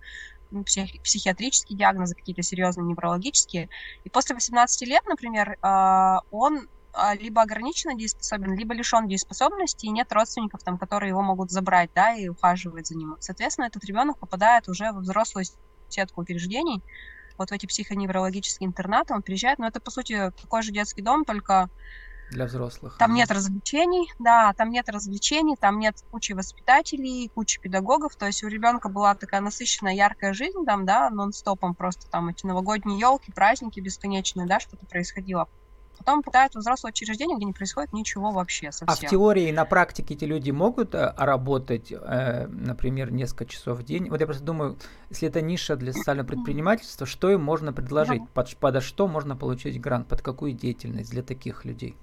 психи- 0.64 1.00
психиатрические 1.04 1.78
диагнозы, 1.78 2.16
какие-то 2.16 2.42
серьезные 2.42 2.86
неврологические. 2.86 3.70
И 4.04 4.10
после 4.10 4.34
18 4.34 4.88
лет, 4.88 5.04
например, 5.06 5.58
а, 5.62 6.22
он 6.32 6.68
либо 7.20 7.42
ограниченно 7.42 7.96
дееспособен, 7.96 8.54
либо 8.56 8.74
лишен 8.74 9.08
дееспособности, 9.08 9.86
и 9.86 9.90
нет 9.90 10.12
родственников, 10.12 10.64
там, 10.64 10.78
которые 10.78 11.10
его 11.10 11.22
могут 11.22 11.52
забрать, 11.52 11.90
да, 11.96 12.14
и 12.14 12.28
ухаживать 12.28 12.88
за 12.88 12.96
ним. 12.96 13.18
Соответственно, 13.20 13.66
этот 13.66 13.84
ребенок 13.86 14.18
попадает 14.18 14.68
уже 14.70 14.92
в 14.92 15.00
взрослую 15.00 15.46
сетку 15.90 16.22
учреждений, 16.22 16.82
вот 17.38 17.50
в 17.50 17.54
эти 17.54 17.66
психоневрологические 17.66 18.68
интернаты 18.68 19.14
он 19.14 19.22
приезжает, 19.22 19.60
но 19.60 19.68
это, 19.68 19.82
по 19.82 19.92
сути, 19.92 20.32
такой 20.42 20.62
же 20.62 20.72
детский 20.72 21.02
дом, 21.02 21.26
только 21.26 21.70
для 22.32 22.46
взрослых. 22.46 22.98
Там 22.98 23.14
нет 23.14 23.30
развлечений, 23.30 24.12
да, 24.18 24.54
там 24.54 24.72
нет 24.72 24.90
развлечений, 24.90 25.56
там 25.56 25.80
нет 25.80 25.98
кучи 26.10 26.32
воспитателей, 26.32 27.30
кучи 27.30 27.62
педагогов. 27.62 28.16
То 28.16 28.26
есть 28.26 28.44
у 28.44 28.48
ребенка 28.48 28.90
была 28.90 29.14
такая 29.14 29.42
насыщенная, 29.42 29.94
яркая 29.94 30.34
жизнь 30.34 30.66
там, 30.66 30.86
да, 30.86 31.10
нон-стопом 31.12 31.76
просто 31.76 32.10
там 32.10 32.30
эти 32.30 32.46
новогодние 32.46 33.00
елки, 33.00 33.32
праздники 33.32 33.80
бесконечные, 33.80 34.48
да, 34.48 34.60
что-то 34.60 34.86
происходило. 34.88 35.48
Потом 36.06 36.22
попадают 36.22 36.54
в 36.54 36.60
взрослое 36.60 36.92
учреждение, 36.92 37.36
где 37.36 37.46
не 37.46 37.54
происходит 37.54 37.92
ничего 37.92 38.30
вообще 38.30 38.72
совсем. 38.72 38.88
А 38.88 38.96
в 38.96 39.10
теории 39.10 39.50
и 39.50 39.52
на 39.52 39.66
практике 39.66 40.14
эти 40.14 40.26
люди 40.26 40.52
могут 40.52 40.94
э, 40.94 41.14
работать, 41.18 41.92
э, 41.92 42.46
например, 42.48 43.12
несколько 43.12 43.46
часов 43.46 43.80
в 43.80 43.84
день? 43.84 44.10
Вот 44.12 44.20
я 44.20 44.28
просто 44.28 44.44
думаю, 44.44 44.78
если 45.10 45.28
это 45.28 45.42
ниша 45.42 45.76
для 45.76 45.94
социального 45.94 46.28
предпринимательства, 46.28 47.08
что 47.08 47.32
им 47.32 47.42
можно 47.42 47.74
предложить? 47.74 48.22
Под, 48.36 48.56
под 48.58 48.84
что 48.84 49.08
можно 49.08 49.36
получить 49.36 49.82
грант? 49.82 50.08
Под 50.08 50.22
какую 50.22 50.54
деятельность 50.54 51.10
для 51.10 51.24
таких 51.24 51.66
людей? 51.66 51.98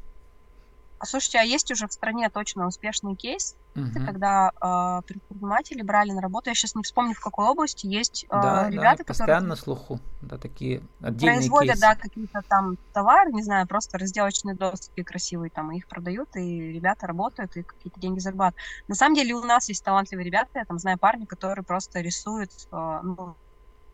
А 1.02 1.04
слушайте, 1.04 1.38
а 1.40 1.42
есть 1.42 1.68
уже 1.72 1.88
в 1.88 1.92
стране 1.92 2.30
точно 2.30 2.64
успешный 2.64 3.16
кейс, 3.16 3.56
угу. 3.74 4.06
когда 4.06 4.52
э, 4.52 5.02
предприниматели 5.04 5.82
брали 5.82 6.12
на 6.12 6.20
работу, 6.20 6.48
я 6.48 6.54
сейчас 6.54 6.76
не 6.76 6.84
вспомню, 6.84 7.14
в 7.14 7.20
какой 7.20 7.46
области, 7.46 7.86
есть 7.86 8.22
э, 8.22 8.28
да, 8.30 8.70
ребята, 8.70 8.98
да, 8.98 9.04
постоянно 9.08 9.34
которые... 9.34 9.48
на 9.48 9.56
слуху, 9.56 10.00
да, 10.20 10.38
такие 10.38 10.80
отдельные 11.00 11.38
производят, 11.38 11.72
кейсы. 11.72 11.80
да, 11.80 11.96
какие-то 11.96 12.42
там 12.42 12.78
товары, 12.92 13.32
не 13.32 13.42
знаю, 13.42 13.66
просто 13.66 13.98
разделочные 13.98 14.54
доски 14.54 15.02
красивые 15.02 15.50
там, 15.50 15.72
и 15.72 15.78
их 15.78 15.88
продают, 15.88 16.36
и 16.36 16.72
ребята 16.72 17.08
работают, 17.08 17.56
и 17.56 17.64
какие-то 17.64 17.98
деньги 17.98 18.20
зарабатывают. 18.20 18.64
На 18.86 18.94
самом 18.94 19.16
деле 19.16 19.34
у 19.34 19.42
нас 19.42 19.68
есть 19.68 19.84
талантливые 19.84 20.24
ребята, 20.24 20.60
я 20.60 20.64
там 20.64 20.78
знаю 20.78 20.98
парня, 20.98 21.26
который 21.26 21.64
просто 21.64 21.98
рисует, 21.98 22.52
э, 22.70 23.00
ну, 23.02 23.34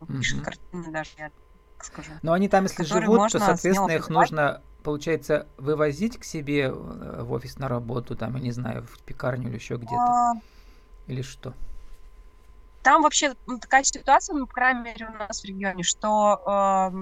пишет 0.09 0.41
угу. 0.41 0.45
картины 0.45 0.93
даже, 0.93 1.11
я 1.17 1.31
скажу. 1.81 2.13
Но 2.21 2.35
они 2.35 2.51
там, 2.51 2.65
если 2.65 2.85
живут, 2.85 3.33
то, 3.33 3.39
соответственно, 3.39 3.93
их 3.93 4.11
нужно 4.11 4.61
получается, 4.83 5.47
вывозить 5.57 6.19
к 6.19 6.25
себе 6.25 6.65
э, 6.65 7.23
в 7.23 7.33
офис 7.33 7.59
на 7.59 7.69
работу, 7.69 8.17
там, 8.17 8.37
я 8.37 8.43
не 8.43 8.53
знаю, 8.53 8.85
в 8.85 9.01
пекарню 9.03 9.49
или 9.49 9.57
еще 9.57 9.77
где-то? 9.77 9.97
А... 9.97 10.33
Или 11.07 11.23
что? 11.23 11.55
Там 12.89 13.03
вообще 13.03 13.35
такая 13.61 13.85
ситуация, 13.85 14.35
ну, 14.35 14.47
по 14.47 14.55
крайней 14.55 14.81
мере, 14.81 15.11
у 15.15 15.19
нас 15.19 15.43
в 15.43 15.45
регионе, 15.45 15.83
что 15.83 16.41
э, 16.47 16.97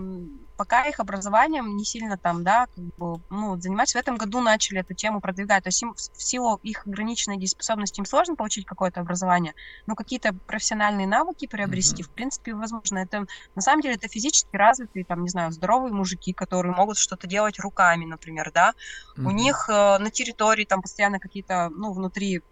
пока 0.56 0.82
их 0.82 0.98
образованием 0.98 1.76
не 1.76 1.84
сильно 1.84 2.18
там, 2.18 2.42
да, 2.42 2.66
как 2.66 2.84
бы, 2.96 3.20
ну, 3.30 3.56
заниматься. 3.56 3.96
В 3.96 4.00
этом 4.00 4.16
году 4.16 4.40
начали 4.40 4.80
эту 4.80 4.94
тему 4.94 5.20
продвигать. 5.20 5.62
То 5.62 5.68
есть 5.68 5.80
им, 5.80 5.94
в 5.94 6.00
силу 6.20 6.58
их 6.64 6.88
ограниченной 6.88 7.36
дееспособности 7.36 8.00
им 8.00 8.04
сложно 8.04 8.34
получить 8.34 8.66
какое-то 8.66 9.00
образование, 9.00 9.54
но 9.86 9.94
какие-то 9.94 10.34
профессиональные 10.34 11.06
навыки 11.06 11.46
приобрести, 11.46 12.02
mm-hmm. 12.02 12.06
в 12.06 12.10
принципе, 12.10 12.54
возможно. 12.54 12.98
Это, 12.98 13.24
на 13.54 13.62
самом 13.62 13.80
деле, 13.80 13.94
это 13.94 14.08
физически 14.08 14.56
развитые, 14.56 15.04
там, 15.04 15.22
не 15.22 15.28
знаю, 15.28 15.52
здоровые 15.52 15.94
мужики, 15.94 16.32
которые 16.32 16.74
могут 16.74 16.98
что-то 16.98 17.28
делать 17.28 17.60
руками, 17.60 18.06
например, 18.06 18.50
да. 18.52 18.72
Mm-hmm. 19.16 19.24
У 19.24 19.30
них 19.30 19.68
э, 19.68 19.98
на 19.98 20.10
территории 20.10 20.64
там 20.64 20.82
постоянно 20.82 21.20
какие-то, 21.20 21.70
ну, 21.70 21.92
внутри 21.92 22.42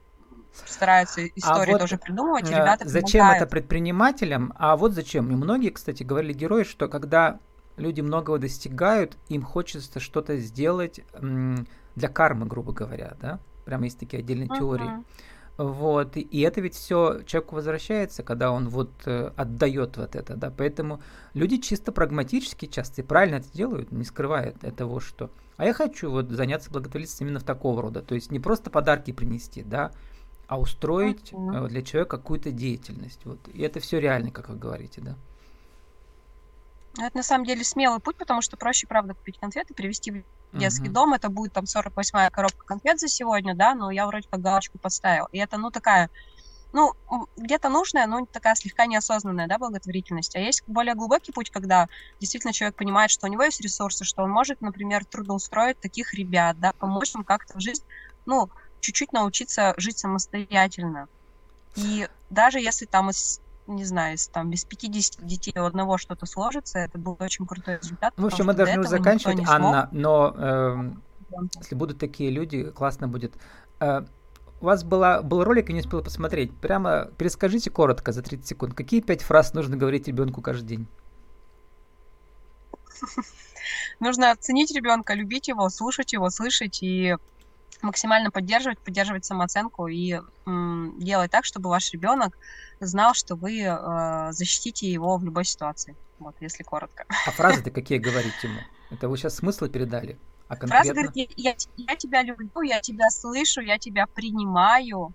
стараются 0.67 1.23
а 1.23 1.27
истории 1.35 1.71
а 1.71 1.73
вот 1.73 1.81
тоже 1.81 1.99
придумывать, 1.99 2.49
ребята 2.49 2.89
Зачем 2.89 3.21
помогают. 3.21 3.43
это 3.43 3.51
предпринимателям? 3.51 4.53
А 4.57 4.77
вот 4.77 4.93
зачем? 4.93 5.31
И 5.31 5.35
многие, 5.35 5.71
кстати, 5.71 6.03
говорили 6.03 6.33
герои, 6.33 6.65
что 6.65 6.89
когда 6.89 7.39
люди 7.77 8.01
многого 8.01 8.39
достигают, 8.39 9.17
им 9.29 9.43
хочется 9.43 10.01
что-то 10.01 10.37
сделать 10.37 11.01
для 11.21 12.09
кармы, 12.09 12.47
грубо 12.47 12.73
говоря, 12.73 13.17
да? 13.21 13.39
Прямо 13.65 13.85
есть 13.85 13.99
такие 13.99 14.21
отдельные 14.21 14.49
uh-huh. 14.49 14.59
теории. 14.59 14.91
Вот, 15.57 16.17
и 16.17 16.41
это 16.41 16.61
ведь 16.61 16.75
все 16.75 17.21
человеку 17.27 17.55
возвращается, 17.55 18.25
когда 18.25 18.51
он 18.51 18.69
вот 18.69 18.91
э, 19.07 19.31
отдает 19.37 19.97
вот 19.97 20.17
это, 20.17 20.35
да, 20.35 20.51
поэтому 20.51 21.01
люди 21.33 21.59
чисто 21.59 21.93
прагматически 21.93 22.67
часто 22.67 23.03
и 23.03 23.05
правильно 23.05 23.37
это 23.37 23.47
делают, 23.53 23.93
не 23.93 24.03
скрывая 24.03 24.57
этого, 24.63 25.01
что 25.01 25.31
а 25.57 25.65
я 25.65 25.73
хочу 25.73 26.11
вот 26.11 26.29
заняться 26.31 26.73
благотворительностью 26.73 27.29
именно 27.29 27.39
в 27.39 27.45
такого 27.45 27.83
рода, 27.83 28.03
то 28.03 28.17
есть 28.17 28.33
не 28.33 28.41
просто 28.41 28.69
подарки 28.69 29.13
принести, 29.13 29.63
да, 29.63 29.93
а 30.55 30.57
устроить 30.57 31.33
uh-huh. 31.33 31.67
для 31.67 31.83
человека 31.83 32.17
какую-то 32.17 32.53
деятельность, 32.53 33.21
вот, 33.25 33.41
и 33.53 33.61
это 33.63 33.81
все 33.81 33.99
реально, 33.99 34.31
как 34.31 34.49
вы 34.49 34.57
говорите, 34.57 35.01
да. 35.01 35.17
Это 36.97 37.17
на 37.17 37.25
самом 37.25 37.45
деле 37.45 37.65
смелый 37.65 37.99
путь, 37.99 38.17
потому 38.17 38.41
что 38.41 38.57
проще, 38.57 38.87
правда, 38.87 39.15
купить 39.15 39.37
конфеты, 39.41 39.75
привезти 39.75 40.13
в 40.13 40.57
детский 40.57 40.91
uh-huh. 40.91 40.93
дом. 40.93 41.13
Это 41.13 41.29
будет 41.29 41.53
там 41.53 41.65
48-я 41.65 42.31
коробка 42.31 42.65
конфет 42.65 43.01
за 43.01 43.09
сегодня, 43.09 43.57
да, 43.57 43.75
но 43.75 43.91
я 43.91 44.07
вроде 44.07 44.29
как 44.31 44.41
галочку 44.41 44.79
подставила. 44.79 45.29
И 45.33 45.39
это, 45.39 45.59
ну, 45.59 45.73
такая, 45.73 46.09
ну, 46.73 46.93
где-то 47.37 47.69
нужная, 47.69 48.07
но 48.07 48.25
такая 48.27 48.55
слегка 48.55 48.87
неосознанная, 48.87 49.49
да, 49.49 49.59
благотворительность. 49.59 50.37
А 50.37 50.39
есть 50.39 50.63
более 50.69 50.95
глубокий 50.95 51.33
путь, 51.33 51.51
когда 51.51 51.89
действительно 52.21 52.53
человек 52.53 52.77
понимает, 52.77 53.11
что 53.11 53.27
у 53.27 53.29
него 53.29 53.43
есть 53.43 53.61
ресурсы, 53.61 54.05
что 54.05 54.23
он 54.23 54.31
может, 54.31 54.61
например, 54.61 55.05
трудоустроить 55.05 55.81
таких 55.81 56.15
ребят, 56.15 56.61
да, 56.61 56.73
помочь 56.75 57.13
им 57.17 57.25
как-то 57.25 57.59
в 57.59 57.61
жизнь, 57.61 57.83
ну, 58.25 58.51
чуть-чуть 58.85 59.13
научиться 59.13 59.75
жить 59.77 59.99
самостоятельно. 59.99 61.09
И 61.75 62.09
даже 62.31 62.61
если 62.61 62.85
там 62.85 63.11
из 63.11 63.41
не 63.67 63.85
знаю, 63.87 64.13
если 64.13 64.31
там 64.31 64.51
без 64.51 64.67
50 64.67 65.25
детей 65.27 65.55
у 65.59 65.65
одного 65.65 65.97
что-то 65.97 66.27
сложится, 66.27 66.81
это 66.81 66.99
был 66.99 67.17
очень 67.19 67.47
крутой 67.47 67.79
результат. 67.79 68.13
В 68.15 68.27
общем, 68.27 68.45
мы 68.45 68.53
должны 68.53 68.83
заканчивать, 68.85 69.39
Анна, 69.49 69.89
но 69.91 70.35
э, 70.37 70.91
если 71.61 71.75
будут 71.75 71.99
такие 71.99 72.31
люди, 72.31 72.71
классно 72.71 73.09
будет. 73.09 73.33
Э, 73.81 74.03
у 74.61 74.67
вас 74.67 74.85
была, 74.85 75.23
был 75.23 75.45
ролик, 75.45 75.71
я 75.71 75.75
не 75.75 75.81
успела 75.81 76.03
посмотреть. 76.03 76.55
Прямо 76.55 77.11
перескажите 77.17 77.71
коротко 77.71 78.13
за 78.13 78.21
30 78.21 78.47
секунд. 78.47 78.75
Какие 78.75 79.01
пять 79.01 79.23
фраз 79.23 79.55
нужно 79.55 79.79
говорить 79.79 80.09
ребенку 80.09 80.43
каждый 80.43 80.67
день? 80.67 80.87
Нужно 84.01 84.31
оценить 84.31 84.75
ребенка, 84.75 85.15
любить 85.15 85.49
его, 85.49 85.69
слушать 85.71 86.13
его, 86.13 86.29
слышать 86.31 86.83
и 86.83 87.17
максимально 87.83 88.31
поддерживать, 88.31 88.79
поддерживать 88.79 89.25
самооценку 89.25 89.87
и 89.87 90.21
м, 90.47 90.99
делать 90.99 91.31
так, 91.31 91.45
чтобы 91.45 91.71
ваш 91.71 91.93
ребенок 91.93 92.37
знал, 92.81 93.15
что 93.15 93.37
вы 93.37 93.61
э, 93.61 94.33
защитите 94.33 94.91
его 94.91 95.17
в 95.17 95.25
любой 95.25 95.45
ситуации. 95.45 95.97
Вот, 96.19 96.37
если 96.41 96.63
коротко. 96.63 97.05
А 97.27 97.31
фразы-то 97.31 97.71
какие 97.71 97.99
говорить 97.99 98.43
ему? 98.43 98.61
Это 98.91 99.09
вы 99.09 99.17
сейчас 99.17 99.37
смысл 99.37 99.67
передали? 99.67 100.19
А 100.49 100.57
конкретно? 100.57 100.95
Фраза 100.95 100.95
говорит, 100.95 101.33
я, 101.37 101.55
я 101.77 101.97
тебя 101.97 102.23
люблю, 102.23 102.63
я 102.63 102.81
тебя 102.81 103.11
слышу, 103.11 103.61
я 103.61 103.79
тебя 103.79 104.07
принимаю, 104.07 105.13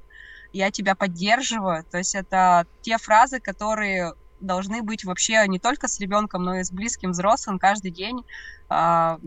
я 0.54 0.72
тебя 0.72 0.96
поддерживаю. 0.96 1.84
То 1.86 1.98
есть 2.00 2.16
это 2.16 2.66
те 2.82 2.98
фразы, 2.98 3.40
которые 3.40 4.14
должны 4.40 4.82
быть 4.82 5.04
вообще 5.04 5.46
не 5.48 5.60
только 5.60 5.88
с 5.88 6.00
ребенком, 6.00 6.44
но 6.44 6.60
и 6.60 6.64
с 6.64 6.72
близким 6.72 7.12
взрослым 7.12 7.60
каждый 7.60 7.92
день 7.92 8.26
э, 8.70 9.18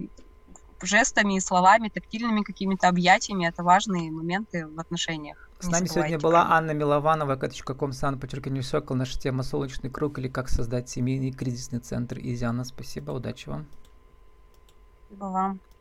жестами, 0.87 1.39
словами, 1.39 1.89
тактильными 1.89 2.43
какими-то 2.43 2.89
объятиями. 2.89 3.47
Это 3.47 3.63
важные 3.63 4.11
моменты 4.11 4.67
в 4.67 4.79
отношениях. 4.79 5.49
С 5.61 5.69
нами 5.69 5.87
сегодня 5.87 6.19
была 6.19 6.49
Анна 6.51 6.73
Милованова, 6.73 7.37
kp.com, 7.37 7.93
сан, 7.93 8.19
подчеркивание 8.19 8.65
Сокол, 8.65 8.97
наша 8.97 9.19
тема 9.19 9.45
«Солнечный 9.45 9.91
круг» 9.91 10.19
или 10.19 10.29
«Как 10.29 10.49
создать 10.49 10.89
семейный 10.89 11.31
кризисный 11.31 11.79
центр». 11.79 12.19
Изяна, 12.19 12.65
спасибо, 12.65 13.13
удачи 13.13 13.49
вам. 13.49 13.67
Спасибо 15.07 15.27
вам. 15.27 15.61